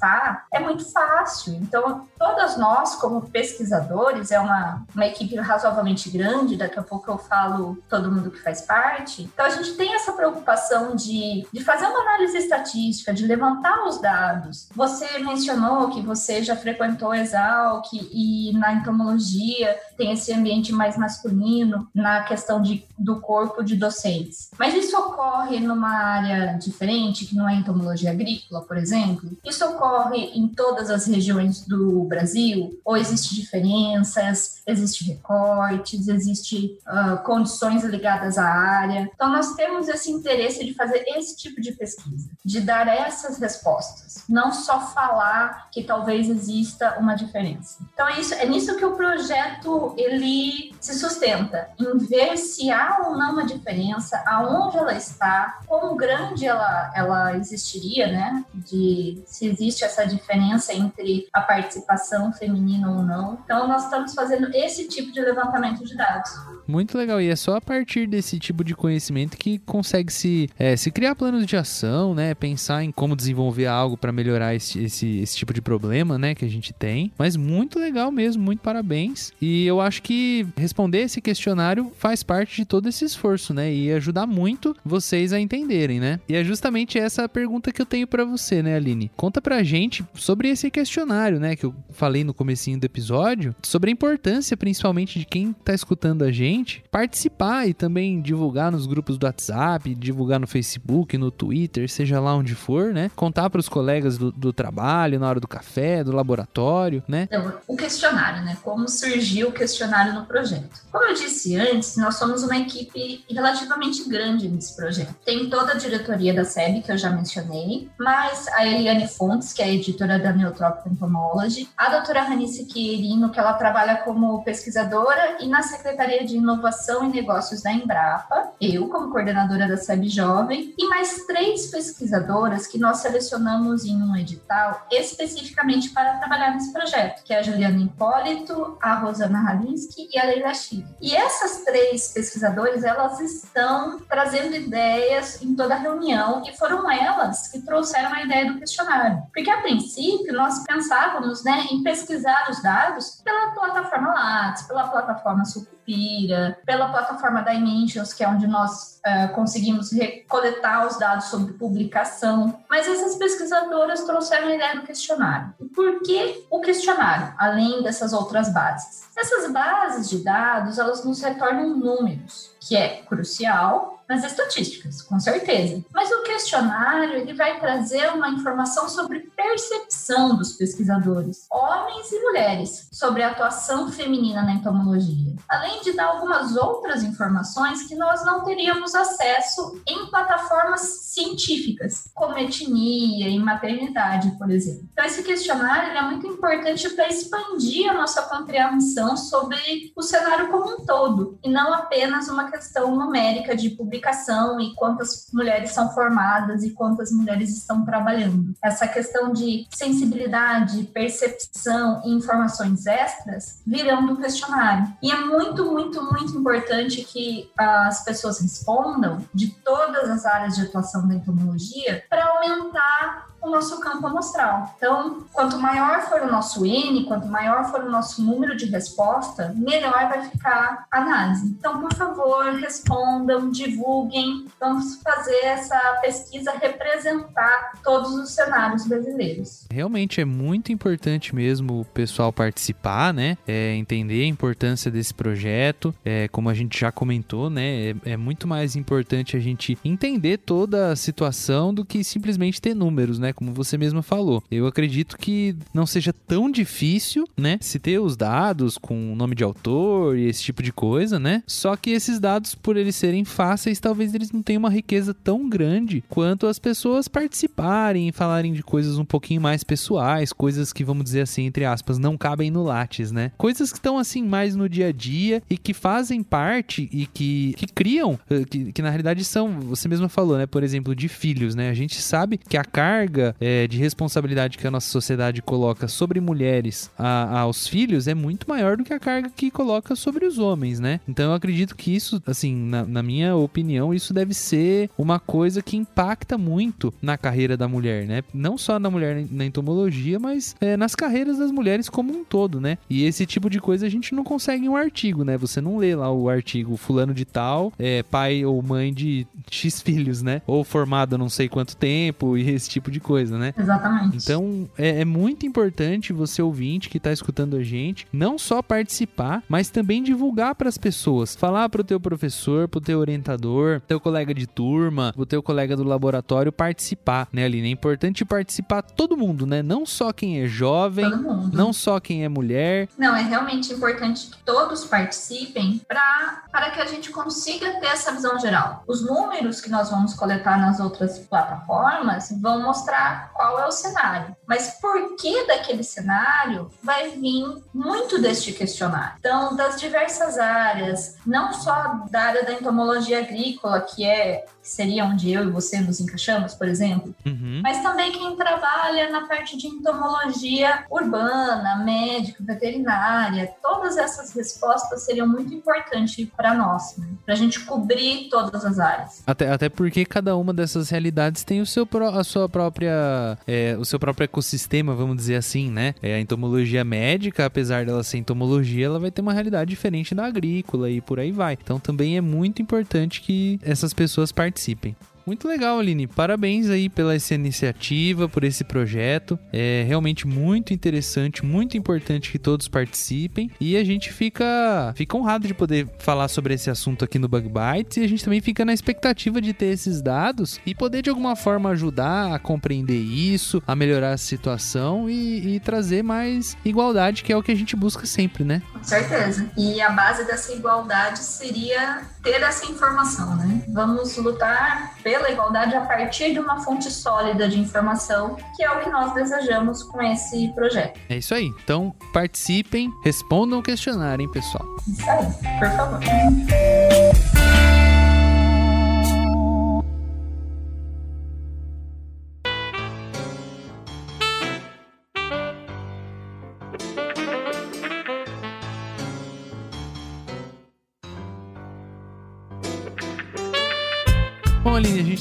é 0.51 0.59
muito 0.59 0.91
fácil. 0.91 1.53
Então, 1.55 2.07
todas 2.17 2.57
nós, 2.57 2.95
como 2.95 3.29
pesquisadores, 3.29 4.31
é 4.31 4.39
uma, 4.39 4.83
uma 4.93 5.05
equipe 5.05 5.35
razoavelmente 5.35 6.09
grande, 6.09 6.57
daqui 6.57 6.79
a 6.79 6.83
pouco 6.83 7.09
eu 7.09 7.17
falo 7.17 7.77
todo 7.89 8.11
mundo 8.11 8.31
que 8.31 8.41
faz 8.41 8.61
parte. 8.61 9.23
Então, 9.23 9.45
a 9.45 9.49
gente 9.49 9.73
tem 9.73 9.93
essa 9.93 10.11
preocupação 10.13 10.95
de, 10.95 11.47
de 11.51 11.63
fazer 11.63 11.85
uma 11.85 12.01
análise 12.01 12.37
estatística, 12.37 13.13
de 13.13 13.25
levantar 13.25 13.85
os 13.87 14.01
dados. 14.01 14.69
Você 14.75 15.19
mencionou 15.19 15.89
que 15.89 16.01
você 16.01 16.43
já 16.43 16.55
frequentou 16.55 17.13
Exalc 17.13 17.87
e 17.93 18.51
na 18.57 18.73
entomologia 18.73 19.77
tem 19.97 20.11
esse 20.11 20.33
ambiente 20.33 20.71
mais 20.73 20.97
masculino 20.97 21.87
na 21.93 22.23
questão 22.23 22.61
de, 22.61 22.85
do 22.97 23.21
corpo 23.21 23.63
de 23.63 23.75
docentes. 23.75 24.49
Mas 24.57 24.73
isso 24.73 24.97
ocorre 24.97 25.59
numa 25.59 25.89
área 25.89 26.57
diferente, 26.57 27.25
que 27.25 27.35
não 27.35 27.47
é 27.47 27.55
entomologia 27.55 28.11
agrícola, 28.11 28.61
por 28.61 28.77
exemplo? 28.77 29.29
Isso 29.43 29.65
ocorre 29.65 29.84
em 30.13 30.47
todas 30.47 30.89
as 30.89 31.05
regiões 31.05 31.65
do 31.65 32.03
Brasil? 32.05 32.79
Ou 32.83 32.97
existem 32.97 33.39
diferenças, 33.39 34.61
existem 34.65 35.07
recortes, 35.07 36.07
existem 36.07 36.77
uh, 36.87 37.23
condições 37.23 37.83
ligadas 37.83 38.37
à 38.37 38.45
área? 38.45 39.09
Então, 39.13 39.29
nós 39.29 39.53
temos 39.55 39.87
esse 39.87 40.11
interesse 40.11 40.65
de 40.65 40.73
fazer 40.73 41.03
esse 41.07 41.35
tipo 41.35 41.61
de 41.61 41.71
pesquisa, 41.73 42.29
de 42.43 42.61
dar 42.61 42.87
essas 42.87 43.39
respostas, 43.39 44.23
não 44.29 44.51
só 44.51 44.79
falar 44.79 45.69
que 45.71 45.83
talvez 45.83 46.29
exista 46.29 46.97
uma 46.99 47.15
diferença. 47.15 47.77
Então, 47.93 48.07
é, 48.07 48.19
isso, 48.19 48.33
é 48.33 48.45
nisso 48.45 48.75
que 48.77 48.85
o 48.85 48.95
projeto 48.95 49.93
ele 49.97 50.73
se 50.79 50.97
sustenta, 50.97 51.69
em 51.79 51.97
ver 51.97 52.37
se 52.37 52.71
há 52.71 52.99
ou 53.05 53.17
não 53.17 53.33
uma 53.33 53.45
diferença, 53.45 54.21
aonde 54.25 54.77
ela 54.77 54.93
está, 54.93 55.59
quão 55.65 55.95
grande 55.97 56.45
ela, 56.45 56.91
ela 56.95 57.37
existiria, 57.37 58.07
né? 58.07 58.45
De 58.53 59.21
se 59.25 59.47
existe 59.47 59.74
essa 59.83 60.05
diferença 60.05 60.73
entre 60.73 61.27
a 61.33 61.41
participação 61.41 62.31
feminina 62.33 62.89
ou 62.89 63.03
não. 63.03 63.39
Então, 63.43 63.67
nós 63.67 63.85
estamos 63.85 64.13
fazendo 64.13 64.49
esse 64.53 64.87
tipo 64.87 65.11
de 65.11 65.21
levantamento 65.21 65.83
de 65.83 65.95
dados. 65.95 66.31
Muito 66.67 66.97
legal. 66.97 67.21
E 67.21 67.29
é 67.29 67.35
só 67.35 67.55
a 67.57 67.61
partir 67.61 68.07
desse 68.07 68.39
tipo 68.39 68.63
de 68.63 68.75
conhecimento 68.75 69.37
que 69.37 69.59
consegue 69.59 70.11
se, 70.11 70.49
é, 70.57 70.75
se 70.75 70.91
criar 70.91 71.15
planos 71.15 71.45
de 71.45 71.55
ação, 71.55 72.15
né? 72.15 72.33
Pensar 72.33 72.83
em 72.83 72.91
como 72.91 73.15
desenvolver 73.15 73.67
algo 73.67 73.97
para 73.97 74.11
melhorar 74.11 74.55
esse, 74.55 74.83
esse, 74.83 75.19
esse 75.19 75.37
tipo 75.37 75.53
de 75.53 75.61
problema, 75.61 76.17
né? 76.17 76.33
Que 76.33 76.45
a 76.45 76.49
gente 76.49 76.73
tem. 76.73 77.11
Mas 77.17 77.35
muito 77.35 77.79
legal 77.79 78.11
mesmo, 78.11 78.43
muito 78.43 78.61
parabéns. 78.61 79.31
E 79.41 79.65
eu 79.65 79.81
acho 79.81 80.01
que 80.01 80.47
responder 80.57 81.01
esse 81.01 81.21
questionário 81.21 81.91
faz 81.97 82.23
parte 82.23 82.55
de 82.55 82.65
todo 82.65 82.89
esse 82.89 83.05
esforço, 83.05 83.53
né? 83.53 83.73
E 83.73 83.91
ajudar 83.91 84.25
muito 84.25 84.75
vocês 84.83 85.33
a 85.33 85.39
entenderem, 85.39 85.99
né? 85.99 86.19
E 86.27 86.35
é 86.35 86.43
justamente 86.43 86.97
essa 86.97 87.25
a 87.25 87.29
pergunta 87.29 87.71
que 87.71 87.81
eu 87.81 87.85
tenho 87.85 88.07
para 88.07 88.25
você, 88.25 88.61
né, 88.61 88.75
Aline? 88.75 89.11
Conta 89.15 89.41
pra 89.41 89.63
gente 89.65 90.05
sobre 90.13 90.49
esse 90.49 90.69
questionário, 90.69 91.39
né? 91.39 91.55
Que 91.55 91.65
eu 91.65 91.75
falei 91.89 92.23
no 92.23 92.33
comecinho 92.33 92.79
do 92.79 92.85
episódio, 92.85 93.55
sobre 93.61 93.89
a 93.89 93.93
importância, 93.93 94.55
principalmente, 94.55 95.19
de 95.19 95.25
quem 95.25 95.53
tá 95.53 95.73
escutando 95.73 96.23
a 96.23 96.31
gente, 96.31 96.83
participar 96.91 97.67
e 97.67 97.73
também 97.73 98.21
divulgar 98.21 98.71
nos 98.71 98.85
grupos 98.85 99.17
do 99.17 99.25
WhatsApp, 99.25 99.93
divulgar 99.95 100.39
no 100.39 100.47
Facebook, 100.47 101.17
no 101.17 101.31
Twitter, 101.31 101.89
seja 101.89 102.19
lá 102.19 102.35
onde 102.35 102.55
for, 102.55 102.93
né? 102.93 103.11
Contar 103.15 103.49
para 103.49 103.59
os 103.59 103.69
colegas 103.69 104.17
do, 104.17 104.31
do, 104.31 104.53
trabalho, 104.53 105.19
na 105.19 105.27
hora 105.27 105.39
do 105.39 105.47
café, 105.47 106.03
do 106.03 106.11
laboratório, 106.11 107.03
né? 107.07 107.27
Então, 107.31 107.53
o 107.67 107.75
questionário, 107.75 108.43
né? 108.43 108.57
Como 108.63 108.87
surgiu 108.87 109.49
o 109.49 109.51
questionário 109.51 110.13
no 110.13 110.25
projeto. 110.25 110.81
Como 110.91 111.05
eu 111.05 111.13
disse 111.13 111.55
antes, 111.55 111.97
nós 111.97 112.15
somos 112.15 112.43
uma 112.43 112.57
equipe 112.57 113.23
relativamente 113.29 114.07
grande 114.07 114.47
nesse 114.47 114.75
projeto. 114.75 115.15
Tem 115.25 115.49
toda 115.49 115.73
a 115.73 115.75
diretoria 115.75 116.33
da 116.33 116.43
SEB, 116.43 116.81
que 116.81 116.91
eu 116.91 116.97
já 116.97 117.09
mencionei, 117.09 117.89
mas 117.99 118.47
a 118.49 118.65
Eliane 118.65 119.07
Fontes, 119.07 119.44
que 119.53 119.61
é 119.61 119.73
editora 119.73 120.19
da 120.19 120.31
Neotropic 120.31 120.87
Entomology, 120.89 121.69
a 121.77 121.89
doutora 121.89 122.21
Ranice 122.21 122.65
Quirino, 122.65 123.31
que 123.31 123.39
ela 123.39 123.53
trabalha 123.53 123.97
como 123.97 124.43
pesquisadora 124.43 125.37
e 125.39 125.47
na 125.47 125.61
Secretaria 125.61 126.25
de 126.25 126.37
Inovação 126.37 127.05
e 127.05 127.09
Negócios 127.09 127.61
da 127.61 127.71
Embrapa, 127.71 128.53
eu 128.59 128.87
como 128.89 129.11
coordenadora 129.11 129.67
da 129.67 129.77
SEB 129.77 130.07
Jovem, 130.07 130.73
e 130.77 130.87
mais 130.87 131.25
três 131.25 131.67
pesquisadoras 131.67 132.67
que 132.67 132.77
nós 132.77 132.97
selecionamos 132.97 133.85
em 133.85 134.01
um 134.01 134.15
edital 134.15 134.85
especificamente 134.91 135.89
para 135.89 136.17
trabalhar 136.17 136.51
nesse 136.51 136.71
projeto, 136.71 137.23
que 137.23 137.33
é 137.33 137.39
a 137.39 137.41
Juliana 137.41 137.81
Hipólito, 137.81 138.77
a 138.81 138.95
Rosana 138.95 139.49
Halinsky 139.49 140.07
e 140.11 140.19
a 140.19 140.25
Leila 140.25 140.53
Chile. 140.53 140.85
E 141.01 141.15
essas 141.15 141.63
três 141.63 142.13
pesquisadoras, 142.13 142.83
elas 142.83 143.19
estão 143.19 143.99
trazendo 144.01 144.55
ideias 144.55 145.41
em 145.41 145.55
toda 145.55 145.75
a 145.75 145.77
reunião 145.77 146.43
e 146.45 146.55
foram 146.57 146.89
elas 146.89 147.47
que 147.49 147.61
trouxeram 147.61 148.13
a 148.13 148.23
ideia 148.23 148.51
do 148.51 148.59
questionário. 148.59 149.23
Porque 149.35 149.49
a 149.49 149.59
princípio 149.59 150.33
nós 150.33 150.63
pensávamos 150.63 151.43
né, 151.43 151.65
em 151.69 151.83
pesquisar 151.83 152.47
os 152.49 152.63
dados 152.63 153.21
pela 153.21 153.51
plataforma 153.51 154.13
Lattes, 154.13 154.63
pela 154.63 154.87
plataforma 154.87 155.43
Curupira, 155.85 156.57
pela 156.65 156.87
plataforma 156.87 157.43
Dimensions, 157.43 158.13
que 158.13 158.23
é 158.23 158.29
onde 158.29 158.47
nós 158.47 159.01
uh, 159.05 159.33
conseguimos 159.35 159.89
coletar 160.29 160.87
os 160.87 160.97
dados 160.97 161.25
sobre 161.25 161.53
publicação. 161.53 162.63
Mas 162.69 162.87
essas 162.87 163.15
pesquisadoras 163.15 164.05
trouxeram 164.05 164.47
a 164.47 164.55
ideia 164.55 164.75
do 164.75 164.83
questionário. 164.83 165.53
E 165.59 165.65
por 165.65 166.01
que 166.01 166.45
o 166.49 166.61
questionário, 166.61 167.33
além 167.37 167.83
dessas 167.83 168.13
outras 168.13 168.53
bases? 168.53 169.03
Essas 169.17 169.51
bases 169.51 170.09
de 170.09 170.23
dados, 170.23 170.79
elas 170.79 171.03
nos 171.03 171.21
retornam 171.21 171.75
números, 171.75 172.55
que 172.61 172.75
é 172.75 173.03
crucial 173.03 173.94
nas 174.07 174.23
estatísticas, 174.23 175.01
com 175.01 175.19
certeza. 175.19 175.83
Mas 175.93 176.11
o 176.11 176.23
questionário 176.23 177.13
ele 177.13 177.33
vai 177.33 177.59
trazer 177.59 178.07
uma 178.13 178.29
informação 178.29 178.87
sobre 178.87 179.31
percepção 179.35 180.37
dos 180.37 180.53
pesquisadores, 180.53 181.47
homens 181.51 182.11
e 182.11 182.19
mulheres, 182.19 182.87
sobre 182.91 183.23
a 183.23 183.31
atuação 183.31 183.91
feminina 183.91 184.43
na 184.43 184.53
entomologia, 184.53 185.35
além 185.49 185.81
de 185.81 185.93
dar 185.93 186.05
algumas 186.05 186.55
outras 186.55 187.03
informações 187.03 187.83
que 187.83 187.95
nós 187.95 188.23
não 188.25 188.43
teríamos 188.43 188.93
acesso 188.93 189.81
em 189.87 190.07
plataformas 190.07 190.81
científicas, 190.81 192.09
como 192.13 192.37
etnia 192.37 193.29
e 193.29 193.39
maternidade, 193.39 194.31
por 194.37 194.49
exemplo. 194.49 194.87
Então 194.91 195.05
esse 195.05 195.23
questionário 195.23 195.97
é 195.97 196.01
muito 196.01 196.27
importante 196.27 196.89
para 196.89 197.07
expandir 197.07 197.89
a 197.89 197.93
nossa 197.93 198.21
compreensão 198.23 199.17
sobre 199.17 199.93
o 199.95 200.01
cenário 200.01 200.49
como 200.49 200.75
um 200.75 200.85
todo 200.85 201.39
e 201.43 201.49
não 201.49 201.73
apenas 201.73 202.27
uma 202.27 202.51
questão 202.51 202.95
numérica 202.95 203.55
de 203.55 203.69
publicação 203.69 203.94
publicação 203.95 204.59
e 204.59 204.73
quantas 204.75 205.27
mulheres 205.33 205.71
são 205.71 205.89
formadas 205.93 206.63
e 206.63 206.71
quantas 206.71 207.11
mulheres 207.11 207.57
estão 207.57 207.85
trabalhando. 207.85 208.53
Essa 208.63 208.87
questão 208.87 209.31
de 209.31 209.67
sensibilidade, 209.73 210.83
percepção 210.85 212.01
e 212.05 212.13
informações 212.13 212.85
extras 212.85 213.61
virão 213.65 214.05
do 214.05 214.17
questionário. 214.17 214.93
E 215.01 215.11
é 215.11 215.19
muito, 215.21 215.65
muito, 215.65 216.03
muito 216.03 216.37
importante 216.37 217.03
que 217.03 217.49
as 217.57 218.03
pessoas 218.03 218.39
respondam 218.39 219.25
de 219.33 219.51
todas 219.63 220.09
as 220.09 220.25
áreas 220.25 220.55
de 220.55 220.63
atuação 220.63 221.07
da 221.07 221.15
entomologia 221.15 222.03
para 222.09 222.25
aumentar 222.25 223.34
o 223.45 223.51
nosso 223.51 223.79
campo 223.79 224.07
amostral. 224.07 224.73
Então, 224.77 225.23
quanto 225.31 225.57
maior 225.59 226.01
for 226.01 226.21
o 226.21 226.31
nosso 226.31 226.65
N, 226.65 227.05
quanto 227.05 227.27
maior 227.27 227.65
for 227.65 227.81
o 227.81 227.91
nosso 227.91 228.23
número 228.23 228.55
de 228.55 228.65
resposta, 228.65 229.53
melhor 229.55 230.09
vai 230.09 230.29
ficar 230.29 230.85
a 230.91 230.97
análise. 230.97 231.47
Então, 231.47 231.79
por 231.79 231.93
favor, 231.93 232.45
respondam, 232.55 233.49
divulguem, 233.51 234.47
vamos 234.59 235.01
fazer 235.01 235.39
essa 235.43 235.77
pesquisa 236.01 236.51
representar 236.51 237.73
todos 237.83 238.13
os 238.15 238.31
cenários 238.31 238.85
brasileiros. 238.87 239.65
Realmente 239.71 240.19
é 240.19 240.25
muito 240.25 240.71
importante 240.71 241.35
mesmo 241.35 241.81
o 241.81 241.85
pessoal 241.85 242.33
participar, 242.33 243.13
né? 243.13 243.37
É, 243.47 243.75
entender 243.75 244.23
a 244.23 244.27
importância 244.27 244.89
desse 244.89 245.13
projeto. 245.13 245.93
É, 246.03 246.27
como 246.29 246.49
a 246.49 246.53
gente 246.53 246.79
já 246.79 246.91
comentou, 246.91 247.49
né? 247.49 247.89
É, 247.89 247.95
é 248.05 248.17
muito 248.17 248.47
mais 248.47 248.75
importante 248.75 249.37
a 249.37 249.39
gente 249.39 249.77
entender 249.83 250.37
toda 250.37 250.91
a 250.91 250.95
situação 250.95 251.73
do 251.73 251.85
que 251.85 252.03
simplesmente 252.03 252.61
ter 252.61 252.73
números, 252.73 253.19
né? 253.19 253.33
Como 253.35 253.53
você 253.53 253.77
mesma 253.77 254.01
falou. 254.01 254.43
Eu 254.49 254.67
acredito 254.67 255.17
que 255.17 255.55
não 255.73 255.85
seja 255.85 256.13
tão 256.13 256.49
difícil, 256.49 257.27
né? 257.37 257.57
Se 257.61 257.79
ter 257.79 257.99
os 257.99 258.15
dados 258.15 258.77
com 258.77 259.15
nome 259.15 259.35
de 259.35 259.43
autor 259.43 260.17
e 260.17 260.27
esse 260.27 260.43
tipo 260.43 260.63
de 260.63 260.71
coisa, 260.71 261.19
né? 261.19 261.43
Só 261.45 261.75
que 261.75 261.91
esses 261.91 262.19
dados, 262.19 262.55
por 262.55 262.77
eles 262.77 262.95
serem 262.95 263.25
fáceis, 263.25 263.79
talvez 263.79 264.13
eles 264.13 264.31
não 264.31 264.41
tenham 264.41 264.59
uma 264.59 264.69
riqueza 264.69 265.13
tão 265.13 265.47
grande 265.49 266.03
quanto 266.09 266.47
as 266.47 266.59
pessoas 266.59 267.07
participarem 267.07 268.07
e 268.07 268.11
falarem 268.11 268.53
de 268.53 268.63
coisas 268.63 268.97
um 268.97 269.05
pouquinho 269.05 269.41
mais 269.41 269.63
pessoais, 269.63 270.31
coisas 270.31 270.71
que, 270.71 270.83
vamos 270.83 271.03
dizer 271.03 271.21
assim, 271.21 271.45
entre 271.45 271.65
aspas, 271.65 271.97
não 271.97 272.17
cabem 272.17 272.51
no 272.51 272.63
Lattes, 272.63 273.11
né? 273.11 273.31
Coisas 273.37 273.71
que 273.71 273.77
estão 273.77 273.97
assim 273.97 274.23
mais 274.23 274.55
no 274.55 274.69
dia 274.69 274.87
a 274.87 274.91
dia 274.91 275.41
e 275.49 275.57
que 275.57 275.73
fazem 275.73 276.23
parte 276.23 276.89
e 276.91 277.05
que, 277.05 277.53
que 277.57 277.67
criam, 277.67 278.19
eh, 278.29 278.43
que, 278.49 278.71
que 278.71 278.81
na 278.81 278.89
realidade 278.89 279.23
são, 279.23 279.59
você 279.59 279.87
mesma 279.87 280.09
falou, 280.09 280.37
né? 280.37 280.45
Por 280.45 280.63
exemplo, 280.63 280.95
de 280.95 281.07
filhos, 281.07 281.55
né? 281.55 281.69
A 281.69 281.73
gente 281.73 282.01
sabe 282.01 282.37
que 282.37 282.57
a 282.57 282.63
carga 282.63 283.24
carga 283.25 283.35
é, 283.39 283.67
de 283.67 283.77
responsabilidade 283.77 284.57
que 284.57 284.67
a 284.67 284.71
nossa 284.71 284.89
sociedade 284.89 285.41
coloca 285.41 285.87
sobre 285.87 286.19
mulheres 286.19 286.91
a, 286.97 287.39
aos 287.39 287.67
filhos 287.67 288.07
é 288.07 288.13
muito 288.13 288.47
maior 288.47 288.77
do 288.77 288.83
que 288.83 288.93
a 288.93 288.99
carga 288.99 289.31
que 289.33 289.49
coloca 289.49 289.95
sobre 289.95 290.25
os 290.25 290.37
homens, 290.37 290.79
né? 290.79 290.99
Então 291.07 291.25
eu 291.25 291.33
acredito 291.33 291.75
que 291.75 291.95
isso, 291.95 292.21
assim, 292.25 292.55
na, 292.55 292.83
na 292.83 293.01
minha 293.01 293.35
opinião, 293.35 293.93
isso 293.93 294.13
deve 294.13 294.33
ser 294.33 294.89
uma 294.97 295.19
coisa 295.19 295.61
que 295.61 295.77
impacta 295.77 296.37
muito 296.37 296.93
na 297.01 297.17
carreira 297.17 297.55
da 297.55 297.67
mulher, 297.67 298.05
né? 298.05 298.23
Não 298.33 298.57
só 298.57 298.77
na 298.77 298.89
mulher 298.89 299.25
na 299.31 299.45
entomologia, 299.45 300.19
mas 300.19 300.55
é, 300.59 300.75
nas 300.75 300.95
carreiras 300.95 301.37
das 301.37 301.51
mulheres 301.51 301.89
como 301.89 302.13
um 302.13 302.23
todo, 302.23 302.59
né? 302.59 302.77
E 302.89 303.03
esse 303.03 303.25
tipo 303.25 303.49
de 303.49 303.59
coisa 303.59 303.85
a 303.85 303.89
gente 303.89 304.13
não 304.13 304.23
consegue 304.23 304.65
em 304.65 304.69
um 304.69 304.75
artigo, 304.75 305.23
né? 305.23 305.37
Você 305.37 305.61
não 305.61 305.77
lê 305.77 305.95
lá 305.95 306.11
o 306.11 306.29
artigo 306.29 306.75
fulano 306.75 307.13
de 307.13 307.25
tal, 307.25 307.71
é, 307.79 308.03
pai 308.03 308.43
ou 308.45 308.61
mãe 308.61 308.93
de 308.93 309.25
X 309.49 309.81
filhos, 309.81 310.21
né? 310.21 310.41
Ou 310.45 310.63
formado 310.63 311.17
não 311.17 311.29
sei 311.29 311.47
quanto 311.47 311.77
tempo 311.77 312.37
e 312.37 312.49
esse 312.49 312.69
tipo 312.69 312.91
de 312.91 312.99
coisa, 313.05 313.37
né? 313.37 313.53
Exatamente. 313.55 314.17
Então 314.17 314.67
é, 314.75 315.01
é 315.01 315.05
muito 315.05 315.45
importante 315.45 316.11
você 316.11 316.41
ouvinte 316.41 316.89
que 316.89 316.97
está 316.97 317.11
escutando 317.11 317.55
a 317.55 317.63
gente, 317.63 318.07
não 318.11 318.35
só 318.39 318.63
participar, 318.63 319.43
mas 319.47 319.69
também 319.69 320.01
divulgar 320.01 320.55
para 320.55 320.67
as 320.67 320.77
pessoas, 320.77 321.35
falar 321.35 321.69
para 321.69 321.81
o 321.81 321.83
teu 321.83 321.99
professor, 321.99 322.67
para 322.67 322.79
o 322.79 322.81
teu 322.81 322.99
orientador, 322.99 323.79
teu 323.87 323.99
colega 323.99 324.33
de 324.33 324.47
turma, 324.47 325.13
o 325.15 325.23
teu 325.23 325.43
colega 325.43 325.77
do 325.77 325.83
laboratório 325.83 326.51
participar, 326.51 327.27
né, 327.31 327.45
Aline? 327.45 327.67
É 327.67 327.71
importante 327.71 328.25
participar 328.25 328.81
todo 328.81 329.15
mundo, 329.15 329.45
né? 329.45 329.61
Não 329.61 329.85
só 329.85 330.11
quem 330.11 330.41
é 330.41 330.47
jovem, 330.47 331.05
não 331.53 331.71
só 331.71 331.99
quem 331.99 332.23
é 332.23 332.29
mulher. 332.29 332.89
Não, 332.97 333.15
é 333.15 333.21
realmente 333.21 333.71
importante 333.71 334.31
que 334.31 334.37
todos 334.43 334.83
participem 334.85 335.79
para 335.87 336.43
para 336.51 336.71
que 336.71 336.81
a 336.81 336.85
gente 336.85 337.11
consiga 337.11 337.79
ter 337.81 337.87
essa 337.87 338.13
visão 338.13 338.39
geral. 338.39 338.83
Os 338.87 339.05
números 339.05 339.59
que 339.59 339.69
nós 339.69 339.89
vamos 339.89 340.13
coletar 340.13 340.57
nas 340.57 340.79
outras 340.79 341.19
plataformas 341.19 342.33
vão 342.41 342.61
mostrar 342.61 342.94
mostrar 342.95 343.31
qual 343.33 343.59
é 343.59 343.67
o 343.67 343.71
cenário. 343.71 344.35
Mas 344.47 344.79
por 344.79 345.15
que 345.15 345.45
daquele 345.45 345.83
cenário 345.83 346.69
vai 346.81 347.09
vir 347.11 347.63
muito 347.73 348.21
deste 348.21 348.53
questionário. 348.53 349.15
Então, 349.19 349.55
das 349.55 349.79
diversas 349.79 350.37
áreas, 350.37 351.17
não 351.25 351.53
só 351.53 352.05
da 352.09 352.21
área 352.21 352.43
da 352.43 352.53
entomologia 352.53 353.19
agrícola, 353.19 353.81
que 353.81 354.05
é 354.05 354.45
que 354.65 354.71
seria 354.71 355.05
onde 355.05 355.31
eu 355.31 355.47
e 355.47 355.51
você 355.51 355.79
nos 355.79 356.01
encaixamos, 356.01 356.55
por 356.55 356.67
exemplo, 356.67 357.13
uhum. 357.23 357.61
mas 357.61 357.83
também 357.83 358.11
quem 358.11 358.35
trabalha 358.35 359.11
na 359.11 359.27
parte 359.27 359.55
de 359.55 359.67
entomologia 359.67 360.83
urbana, 360.89 361.83
médico, 361.85 362.43
veterinária, 362.43 363.53
todas 363.61 363.95
essas 363.95 364.33
respostas 364.33 365.03
seriam 365.05 365.27
muito 365.27 365.53
importantes 365.53 366.27
para 366.35 366.55
nós, 366.55 366.97
né? 366.97 367.07
para 367.23 367.35
a 367.35 367.37
gente 367.37 367.59
cobrir 367.59 368.27
todas 368.29 368.65
as 368.65 368.79
áreas. 368.79 369.21
Até, 369.27 369.51
até 369.51 369.69
porque 369.69 370.03
cada 370.03 370.35
uma 370.35 370.51
dessas 370.51 370.89
realidades 370.89 371.43
tem 371.43 371.61
o 371.61 371.65
seu, 371.65 371.87
a 372.11 372.23
sua 372.23 372.49
própria, 372.49 373.37
é, 373.45 373.77
o 373.77 373.85
seu 373.85 373.99
próprio 373.99 374.25
ecossistema, 374.25 374.95
vamos 374.95 375.15
dizer 375.15 375.35
assim, 375.35 375.69
né? 375.69 375.93
É, 376.01 376.15
a 376.15 376.19
entomologia 376.19 376.83
médica, 376.83 377.45
apesar 377.45 377.85
dela 377.85 378.03
ser 378.03 378.17
entomologia, 378.17 378.87
ela 378.87 378.99
vai 378.99 379.11
ter 379.11 379.21
uma 379.21 379.33
realidade 379.33 379.69
diferente 379.69 380.15
da 380.15 380.25
agrícola 380.25 380.89
e 380.89 381.01
por 381.01 381.19
aí 381.19 381.31
vai. 381.31 381.55
Então 381.61 381.79
também 381.79 382.17
é 382.17 382.21
muito 382.21 382.63
importante 382.63 383.21
que 383.21 383.59
essas 383.61 383.93
pessoas 383.93 384.31
participem 384.31 384.54
participem. 384.55 384.95
Muito 385.25 385.47
legal, 385.47 385.79
Aline. 385.79 386.05
Parabéns 386.05 386.69
aí 386.69 386.87
pela 386.87 387.15
essa 387.15 387.33
iniciativa, 387.33 388.29
por 388.29 388.43
esse 388.43 388.63
projeto. 388.63 389.39
É 389.51 389.83
realmente 389.87 390.27
muito 390.27 390.71
interessante, 390.71 391.43
muito 391.43 391.75
importante 391.75 392.31
que 392.31 392.37
todos 392.37 392.67
participem. 392.67 393.49
E 393.59 393.75
a 393.75 393.83
gente 393.83 394.13
fica, 394.13 394.93
fica 394.95 395.17
honrado 395.17 395.47
de 395.47 395.53
poder 395.53 395.87
falar 395.97 396.27
sobre 396.27 396.53
esse 396.53 396.69
assunto 396.69 397.03
aqui 397.03 397.17
no 397.17 397.27
Bug 397.27 397.49
Bites. 397.49 397.97
E 397.97 398.01
a 398.01 398.07
gente 398.07 398.23
também 398.23 398.39
fica 398.39 398.63
na 398.63 398.73
expectativa 398.73 399.41
de 399.41 399.51
ter 399.51 399.67
esses 399.67 399.99
dados 399.99 400.59
e 400.63 400.75
poder 400.75 401.01
de 401.01 401.09
alguma 401.09 401.35
forma 401.35 401.71
ajudar 401.71 402.35
a 402.35 402.37
compreender 402.37 403.01
isso, 403.01 403.63
a 403.65 403.75
melhorar 403.75 404.13
a 404.13 404.17
situação 404.17 405.09
e, 405.09 405.55
e 405.55 405.59
trazer 405.59 406.03
mais 406.03 406.55
igualdade, 406.63 407.23
que 407.23 407.33
é 407.33 407.37
o 407.37 407.41
que 407.41 407.51
a 407.51 407.55
gente 407.55 407.75
busca 407.75 408.05
sempre, 408.05 408.43
né? 408.43 408.61
Com 408.71 408.83
certeza. 408.83 409.49
E 409.57 409.81
a 409.81 409.89
base 409.89 410.23
dessa 410.25 410.53
igualdade 410.53 411.19
seria 411.19 412.03
ter 412.21 412.41
essa 412.41 412.65
informação, 412.65 413.35
né? 413.37 413.63
Vamos 413.69 414.15
lutar 414.17 414.93
pelo 415.03 415.14
pela 415.15 415.31
igualdade 415.31 415.73
a 415.75 415.81
partir 415.81 416.33
de 416.33 416.39
uma 416.39 416.59
fonte 416.61 416.91
sólida 416.91 417.47
de 417.47 417.59
informação, 417.59 418.35
que 418.55 418.63
é 418.63 418.69
o 418.69 418.79
que 418.79 418.89
nós 418.89 419.13
desejamos 419.13 419.81
com 419.83 420.01
esse 420.01 420.49
projeto. 420.49 420.99
É 421.09 421.17
isso 421.17 421.33
aí. 421.33 421.53
Então, 421.63 421.95
participem, 422.11 422.91
respondam 423.03 423.59
o 423.59 423.63
questionário, 423.63 424.23
hein, 424.23 424.29
pessoal? 424.29 424.65
Isso 424.87 425.09
aí, 425.09 425.59
por 425.59 425.71
favor. 425.71 427.34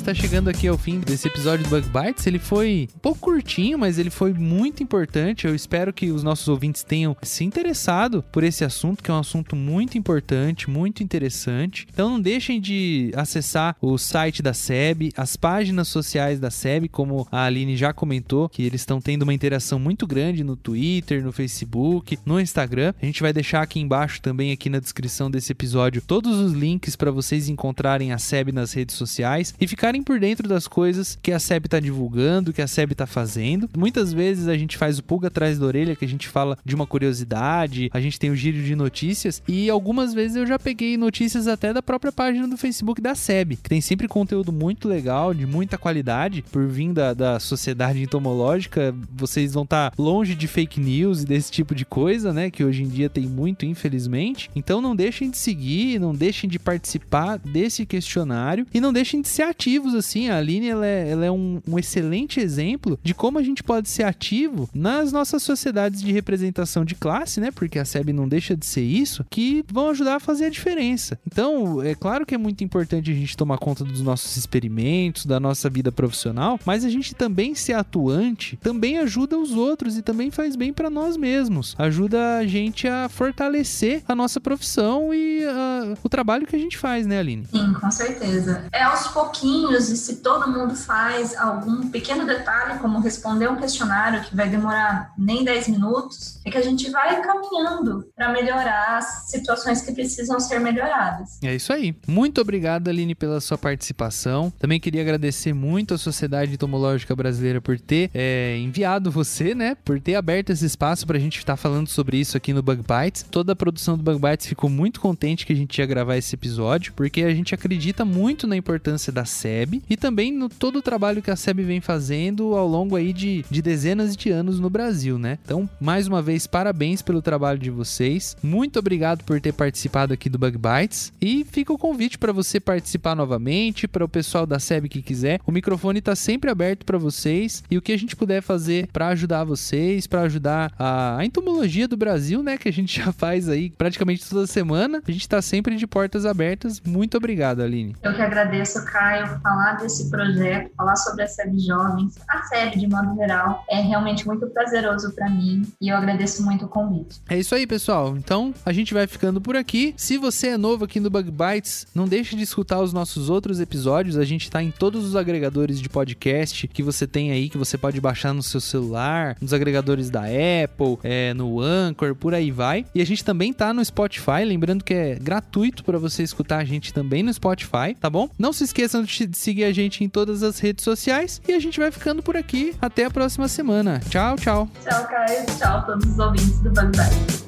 Então, 0.05 0.11
Aline, 0.11 0.11
a 0.11 0.15
gente 0.15 0.21
tá 0.21 0.29
chegando 0.29 0.49
aqui 0.49 0.69
ao 0.69 0.77
fim 0.77 1.01
desse 1.01 1.29
episódio 1.29 1.65
do 1.65 1.71
Bug 1.71 1.89
Bites. 1.89 2.27
Ele 2.27 2.39
foi 2.39 2.89
um 2.95 2.99
pouco 2.99 3.21
curtinho, 3.21 3.79
mas 3.79 3.99
ele 3.99 4.11
foi 4.11 4.35
muito 4.35 4.83
importante. 4.83 5.47
Eu 5.47 5.55
espero 5.55 5.93
que 5.93 6.11
os 6.11 6.23
nossos 6.23 6.47
ouvintes 6.47 6.85
tenham 6.85 7.17
se 7.23 7.43
interessado 7.43 8.23
por 8.31 8.45
esse 8.45 8.65
assunto, 8.65 9.03
que 9.03 9.11
é 9.11 9.15
um 9.15 9.19
assunto 9.19 9.57
muito 9.57 9.97
importante, 9.97 10.69
muito 10.69 11.03
interessante. 11.03 11.87
Então, 11.91 12.11
não 12.11 12.21
deixem 12.21 12.61
de 12.61 13.13
acessar 13.17 13.77
o 13.81 13.97
site 13.97 14.43
da 14.43 14.53
SEB, 14.53 15.11
as 15.17 15.37
páginas 15.37 15.89
sociais 15.89 16.39
da 16.39 16.51
SEB, 16.51 16.89
como 16.89 17.27
a 17.33 17.45
Aline 17.45 17.77
já 17.77 17.93
comentou, 17.93 18.49
que 18.49 18.63
eles 18.63 18.83
estão 18.83 19.01
tendo 19.01 19.23
uma 19.23 19.35
interação 19.35 19.79
muito 19.79 20.07
grande 20.07 20.45
no 20.45 20.57
Twitter, 20.57 21.25
no 21.25 21.33
Facebook, 21.33 22.19
no 22.27 22.39
Instagram. 22.39 22.93
A 23.01 23.07
gente 23.07 23.23
vai 23.23 23.33
deixar 23.33 23.63
aqui 23.63 23.81
embaixo 23.81 24.21
também 24.21 24.53
aqui 24.53 24.69
na 24.69 24.81
descrição 24.81 25.31
desse 25.31 25.53
episódio 25.53 26.03
todos 26.03 26.39
os 26.39 26.53
links 26.53 26.95
para 26.95 27.11
vocês 27.11 27.49
encontrarem 27.49 28.13
a 28.13 28.19
SEB 28.19 28.53
nas 28.53 28.73
redes 28.73 28.97
sociais 28.97 29.55
e 29.59 29.67
ficarem 29.67 29.94
por 30.03 30.19
dentro 30.19 30.49
das 30.49 30.67
coisas 30.67 31.19
que 31.21 31.33
a 31.33 31.39
SEB 31.39 31.67
está 31.67 31.81
divulgando, 31.81 32.53
que 32.53 32.63
a 32.63 32.67
SEB 32.67 32.93
está 32.93 33.07
fazendo. 33.07 33.69
Muitas 33.77 34.13
vezes 34.13 34.49
a 34.49 34.57
gente 34.57 34.77
faz 34.77 34.99
o 34.99 35.03
pulga 35.03 35.29
atrás 35.29 35.59
da 35.59 35.67
orelha, 35.67 35.97
que 35.97 36.05
a 36.05 36.09
gente 36.09 36.29
fala 36.29 36.57
de 36.65 36.75
uma 36.75 36.87
curiosidade, 36.87 37.91
a 37.93 38.01
gente 38.01 38.19
tem 38.19 38.31
o 38.31 38.37
giro 38.37 38.63
de 38.63 38.75
notícias 38.75 39.43
e 39.47 39.69
algumas 39.69 40.15
vezes 40.15 40.37
eu 40.37 40.47
já 40.47 40.59
peguei 40.59 40.97
notícias 40.97 41.47
até 41.47 41.73
da 41.73 41.83
própria 41.83 42.13
página 42.13 42.47
do 42.47 42.57
Facebook 42.57 43.01
da 43.01 43.15
SEB, 43.15 43.57
que 43.57 43.69
tem 43.69 43.81
sempre 43.81 44.09
conteúdo 44.09 44.53
muito 44.53 44.89
legal, 44.89 45.35
de 45.35 45.47
muita 45.47 45.77
qualidade, 45.77 46.45
por 46.51 46.67
vir 46.67 46.93
da, 46.93 47.15
da 47.15 47.41
sociedade 47.41 48.03
entomológica, 48.03 48.95
vocês 49.13 49.55
vão 49.55 49.65
estar 49.65 49.91
tá 49.91 50.03
longe 50.03 50.35
de 50.35 50.47
fake 50.47 50.81
news 50.81 51.23
e 51.23 51.27
desse 51.27 51.51
tipo 51.51 51.75
de 51.75 51.85
coisa, 51.85 52.33
né, 52.33 52.51
que 52.51 52.65
hoje 52.65 52.83
em 52.83 52.89
dia 52.89 53.09
tem 53.09 53.27
muito, 53.27 53.65
infelizmente. 53.65 54.51
Então 54.55 54.81
não 54.81 54.95
deixem 54.95 55.31
de 55.31 55.39
seguir, 55.39 55.99
não 55.99 56.15
deixem 56.15 56.49
de 56.49 56.59
participar 56.59 57.39
desse 57.39 57.87
questionário 57.87 58.67
e 58.73 58.81
não 58.81 58.93
deixem 58.93 59.21
de 59.21 59.29
ser 59.29 59.43
ativos 59.43 59.84
assim. 59.93 60.29
A 60.29 60.39
Aline 60.39 60.69
ela 60.69 60.87
é, 60.87 61.11
ela 61.11 61.27
é 61.27 61.31
um, 61.31 61.61
um 61.67 61.77
excelente 61.77 62.39
exemplo 62.39 62.97
de 63.03 63.13
como 63.13 63.41
a 63.41 63.43
gente 63.43 63.63
pode 63.63 63.89
ser 63.89 64.05
ativo 64.05 64.69
nas 64.73 65.11
nossas 65.11 65.43
sociedades 65.43 66.01
de 66.01 66.13
representação 66.13 66.85
de 66.85 66.95
classe, 66.95 67.41
né? 67.41 67.51
Porque 67.51 67.81
a 67.81 67.85
SEB 67.85 68.13
não 68.13 68.29
deixa 68.29 68.57
de 68.57 68.65
ser 68.65 68.83
isso, 68.83 69.27
que 69.29 69.65
vão 69.69 69.89
ajudar 69.89 70.17
a 70.17 70.21
fazer 70.21 70.45
a 70.45 70.51
diferença. 70.51 71.19
Então, 71.27 71.83
é 71.83 71.95
claro 71.95 72.25
que 72.25 72.35
é 72.35 72.39
muito 72.39 72.63
importante 72.63 73.11
a 73.11 73.15
gente 73.15 73.37
tomar 73.37 73.59
conta 73.59 73.83
dos 73.83 74.01
nossos 74.01 74.37
experimentos, 74.37 75.27
da 75.27 75.41
nossa 75.41 75.69
vida 75.69 75.91
profissional, 75.91 76.61
mas 76.65 76.85
a 76.85 76.89
gente 76.89 77.15
também 77.15 77.55
ser 77.55 77.73
atuante 77.73 78.45
também 78.63 78.99
ajuda 78.99 79.39
os 79.39 79.53
outros 79.53 79.97
e 79.97 80.03
também 80.03 80.31
faz 80.31 80.57
bem 80.57 80.73
para 80.73 80.91
nós 80.91 81.17
mesmos. 81.17 81.75
Ajuda 81.79 82.39
a 82.39 82.47
gente 82.47 82.87
a 82.87 83.09
fortalecer 83.09 84.03
a 84.07 84.15
nossa 84.15 84.41
profissão 84.41 85.13
e 85.13 85.45
uh, 85.45 85.99
o 86.03 86.09
trabalho 86.09 86.47
que 86.47 86.55
a 86.55 86.59
gente 86.59 86.77
faz, 86.77 87.07
né, 87.07 87.19
Aline? 87.19 87.47
Sim, 87.51 87.73
com 87.75 87.91
certeza. 87.91 88.65
É 88.73 88.83
aos 88.83 89.09
pouquinhos 89.09 89.74
e 89.79 89.97
se 89.97 90.17
todo 90.17 90.51
mundo 90.51 90.75
faz 90.75 91.37
algum 91.37 91.89
pequeno 91.89 92.27
detalhe, 92.27 92.79
como 92.79 93.01
responder 93.01 93.49
um 93.49 93.57
questionário 93.57 94.23
que 94.23 94.35
vai 94.35 94.49
demorar 94.49 95.13
nem 95.19 95.45
10 95.45 95.69
minutos, 95.69 96.41
é 96.45 96.51
que 96.51 96.59
a 96.59 96.63
gente 96.63 96.91
vai 96.91 97.21
caminhando 97.23 98.09
para 98.15 98.33
melhorar 98.33 98.99
as 98.99 99.31
situações 99.31 99.83
que 99.83 99.93
precisam 99.93 100.39
ser 100.39 100.59
melhoradas. 100.59 101.39
É 101.43 101.55
isso 101.55 101.73
aí. 101.73 101.97
Muito 102.07 102.41
obrigado, 102.41 102.89
Aline, 102.89 103.15
pela 103.15 103.41
sua 103.41 103.59
participação. 103.59 104.53
Também 104.59 104.79
queria 104.79 105.03
agradecer 105.03 105.53
muito 105.53 105.95
à 105.95 105.99
Sociedade 105.99 106.53
Entomológica 106.53 107.15
Brasileira 107.17 107.61
por 107.61 107.79
ter 107.79 108.11
é, 108.15 108.59
enviado 108.59 109.11
você, 109.11 109.55
né? 109.55 109.77
Por 109.85 110.01
ter 110.01 110.15
aberto 110.15 110.51
esse 110.51 110.65
espaço 110.65 111.07
para 111.07 111.17
a 111.17 111.21
gente 111.21 111.39
estar 111.39 111.57
falando 111.57 111.89
sobre 111.89 112.19
isso 112.19 112.37
aqui 112.37 112.53
no 112.53 112.63
Bug 112.63 112.83
Bites. 112.83 113.25
Toda 113.31 113.53
a 113.53 113.57
produção 113.57 113.97
do 113.97 114.03
Bug 114.03 114.21
Bites 114.21 114.47
ficou 114.47 114.71
muito 114.71 115.01
contente 115.01 115.47
que 115.47 115.53
a 115.53 115.57
gente 115.57 115.79
ia 115.79 115.87
gravar 115.87 116.17
esse 116.17 116.35
episódio, 116.35 116.93
porque 116.95 117.23
a 117.23 117.35
gente 117.35 117.55
acredita 117.55 118.05
muito 118.05 118.47
na 118.47 118.57
importância 118.57 119.13
da 119.13 119.25
SEB 119.65 119.83
e 119.89 119.97
também 119.97 120.33
no 120.33 120.49
todo 120.49 120.77
o 120.77 120.83
trabalho 120.83 121.23
que 121.23 121.31
a 121.31 121.37
SEB 121.37 121.63
vem 121.63 121.81
fazendo 121.81 122.55
ao 122.55 122.67
longo 122.67 122.97
aí 122.97 123.13
de, 123.13 123.45
de 123.51 123.63
dezenas 123.63 124.17
de 124.17 124.31
anos 124.31 124.61
no 124.61 124.71
Brasil, 124.71 125.19
né? 125.19 125.39
Então, 125.45 125.69
mais 125.81 126.07
uma 126.07 126.21
vez, 126.21 126.47
parabéns 126.47 127.03
pelo 127.03 127.23
trabalho 127.23 127.59
de 127.59 127.71
vocês. 127.71 128.37
Muito 128.43 128.79
obrigado 128.79 129.25
por 129.25 129.41
ter 129.41 129.53
participado 129.53 130.13
aqui 130.13 130.29
do 130.29 130.39
Bug 130.39 130.59
Bites 130.59 131.13
e 131.21 131.45
fica 131.45 131.73
o 131.73 131.79
convite 131.79 132.19
para 132.19 132.33
você 132.33 132.61
participar 132.61 133.15
novamente, 133.15 133.89
para 133.89 134.05
o 134.05 134.09
pessoal 134.09 134.47
da 134.47 134.59
SEB 134.59 134.89
que 134.89 135.03
quiser. 135.03 135.41
O 135.47 135.53
microfone 135.53 135.99
está 135.99 136.15
sempre 136.15 136.51
aberto 136.51 136.85
para 136.85 136.99
vocês 136.99 137.63
e 137.71 137.79
o 137.79 137.83
que 137.83 137.93
a 137.93 137.99
gente 137.99 138.15
puder 138.15 138.43
fazer 138.43 138.89
para 138.93 139.09
ajudar 139.09 139.45
vocês, 139.45 140.07
para 140.07 140.23
ajudar 140.23 140.73
a, 140.79 141.19
a 141.19 141.25
entomologia 141.25 141.89
do 141.89 141.97
Brasil, 141.97 142.43
né, 142.43 142.59
que 142.59 142.69
a 142.69 142.73
gente 142.73 143.01
já 143.01 143.13
faz 143.13 143.49
aí 143.49 143.71
praticamente 143.71 144.29
toda 144.29 144.47
semana, 144.47 145.03
a 145.07 145.11
gente 145.11 145.23
está 145.23 145.41
sempre 145.41 145.77
de 145.77 145.87
portas 145.87 146.27
abertas. 146.27 146.81
Muito 146.81 147.17
obrigado, 147.17 147.61
Aline. 147.61 147.97
Eu 148.03 148.15
que 148.15 148.23
agradeço, 148.23 148.85
Caio, 148.85 149.41
falar 149.45 149.75
desse 149.75 150.09
projeto, 150.09 150.73
falar 150.75 150.97
sobre 150.97 151.23
a 151.23 151.27
SEB 151.27 151.59
Jovens, 151.61 152.15
a 152.27 152.43
SEB 152.45 152.79
de 152.79 152.89
modo 152.89 153.15
geral, 153.15 153.63
é 153.69 153.79
realmente 153.79 154.27
muito 154.27 154.47
prazeroso 154.47 155.13
para 155.13 155.29
mim 155.29 155.63
e 155.79 155.91
eu 155.91 155.97
agradeço 155.97 156.43
muito 156.43 156.65
o 156.65 156.69
convite. 156.69 157.21
É 157.29 157.39
isso 157.39 157.55
aí, 157.55 157.67
pessoal. 157.67 158.17
Então, 158.17 158.55
a 158.65 158.73
gente 158.73 158.95
vai 158.95 159.07
ficando 159.07 159.43
por 159.43 159.55
aqui. 159.55 159.93
Se 159.99 160.17
você 160.17 160.49
é 160.49 160.57
novo 160.57 160.87
aqui 160.87 160.99
no 160.99 161.11
Bug 161.11 161.31
Bites, 161.31 161.87
não 161.95 162.09
deixe 162.09 162.35
de 162.35 162.43
escutar 162.43 162.81
os 162.81 162.95
nossos 162.95 163.29
outros 163.29 163.61
episódios. 163.61 164.17
A 164.17 164.25
gente 164.25 164.45
está 164.45 164.63
em 164.63 164.71
todos 164.71 165.05
os 165.05 165.15
agregadores 165.15 165.79
de 165.79 165.91
podcast 165.91 166.67
que 166.67 166.83
você 166.83 167.07
tem 167.07 167.31
aí, 167.31 167.51
que 167.51 167.59
você 167.59 167.77
pode 167.77 168.01
baixar 168.01 168.33
no 168.33 168.43
seu 168.43 168.61
celular, 168.61 169.37
nos 169.43 169.53
agregadores 169.53 170.09
da 170.09 170.23
Apple, 170.23 170.99
é, 171.03 171.35
no 171.35 171.61
Anchor, 171.61 172.15
por 172.15 172.33
aí 172.33 172.51
vai. 172.51 172.87
E 172.95 173.03
a 173.03 173.07
gente 173.07 173.23
também 173.23 173.53
tá 173.53 173.75
no 173.75 173.85
Spotify, 173.85 174.45
lembrando 174.47 174.83
que 174.83 174.95
é 174.95 175.17
gratuito 175.17 175.85
para 175.85 175.99
você 175.99 176.23
escutar 176.23 176.59
a 176.59 176.65
gente 176.65 176.95
também 176.95 177.23
no 177.23 177.33
Spotify, 177.33 177.95
tá 178.01 178.09
bom? 178.09 178.31
Não 178.39 178.53
se 178.53 178.65
esqueçam 178.65 179.03
de 179.03 179.34
seguir 179.39 179.65
a 179.65 179.73
gente 179.73 180.05
em 180.05 180.09
todas 180.09 180.43
as 180.43 180.59
redes 180.59 180.85
sociais 180.85 181.41
e 181.47 181.53
a 181.53 181.59
gente 181.59 181.79
vai 181.79 181.91
ficando 181.91 182.23
por 182.23 182.37
aqui. 182.37 182.75
Até 182.81 183.05
a 183.05 183.11
próxima 183.11 183.49
semana. 183.49 184.01
Tchau, 184.09 184.37
tchau. 184.37 184.69
Tchau, 184.83 185.07
Caio. 185.07 185.47
Tchau 185.59 185.79
a 185.79 185.83
todos 185.83 186.07
os 186.07 186.19
ouvintes 186.19 186.61
do 186.61 186.71
Bug 186.71 186.87
Bites. 186.87 187.45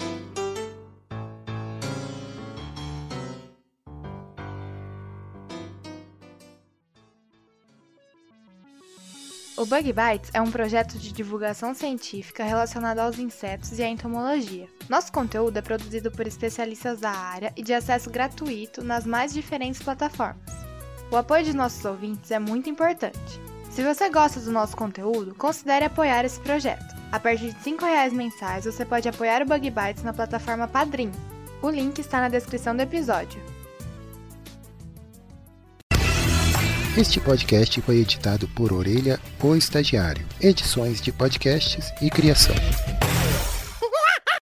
O 9.57 9.65
Bug 9.65 9.91
Bites 9.91 10.31
é 10.35 10.41
um 10.43 10.51
projeto 10.51 10.99
de 10.99 11.11
divulgação 11.11 11.73
científica 11.73 12.45
relacionado 12.45 12.99
aos 12.99 13.19
insetos 13.19 13.79
e 13.79 13.83
à 13.83 13.89
entomologia. 13.89 14.69
Nosso 14.87 15.11
conteúdo 15.11 15.57
é 15.57 15.63
produzido 15.63 16.11
por 16.11 16.27
especialistas 16.27 17.01
da 17.01 17.11
área 17.11 17.55
e 17.57 17.63
de 17.63 17.73
acesso 17.73 18.11
gratuito 18.11 18.85
nas 18.85 19.07
mais 19.07 19.33
diferentes 19.33 19.83
plataformas. 19.83 20.66
O 21.11 21.17
apoio 21.17 21.45
de 21.45 21.55
nossos 21.55 21.85
ouvintes 21.85 22.31
é 22.31 22.39
muito 22.39 22.69
importante. 22.69 23.41
Se 23.71 23.83
você 23.83 24.09
gosta 24.11 24.41
do 24.41 24.51
nosso 24.51 24.77
conteúdo, 24.77 25.35
considere 25.35 25.85
apoiar 25.85 26.25
esse 26.25 26.41
projeto. 26.41 26.97
A 27.13 27.21
partir 27.21 27.53
de 27.53 27.71
R$ 27.71 27.77
5,00 27.77 28.13
mensais, 28.13 28.65
você 28.65 28.85
pode 28.85 29.09
apoiar 29.09 29.43
o 29.43 29.47
Bug 29.47 29.71
Bites 29.71 30.03
na 30.03 30.13
plataforma 30.13 30.67
Padrim. 30.67 31.13
O 31.63 31.71
link 31.71 31.99
está 31.99 32.21
na 32.21 32.29
descrição 32.29 32.75
do 32.75 32.83
episódio. 32.83 33.41
Este 36.97 37.21
podcast 37.21 37.81
foi 37.83 37.99
editado 37.99 38.49
por 38.49 38.73
Orelha, 38.73 39.21
o 39.43 39.55
Estagiário. 39.55 40.27
Edições 40.41 41.01
de 41.01 41.13
podcasts 41.13 41.93
e 42.01 42.09
criação. 42.09 42.55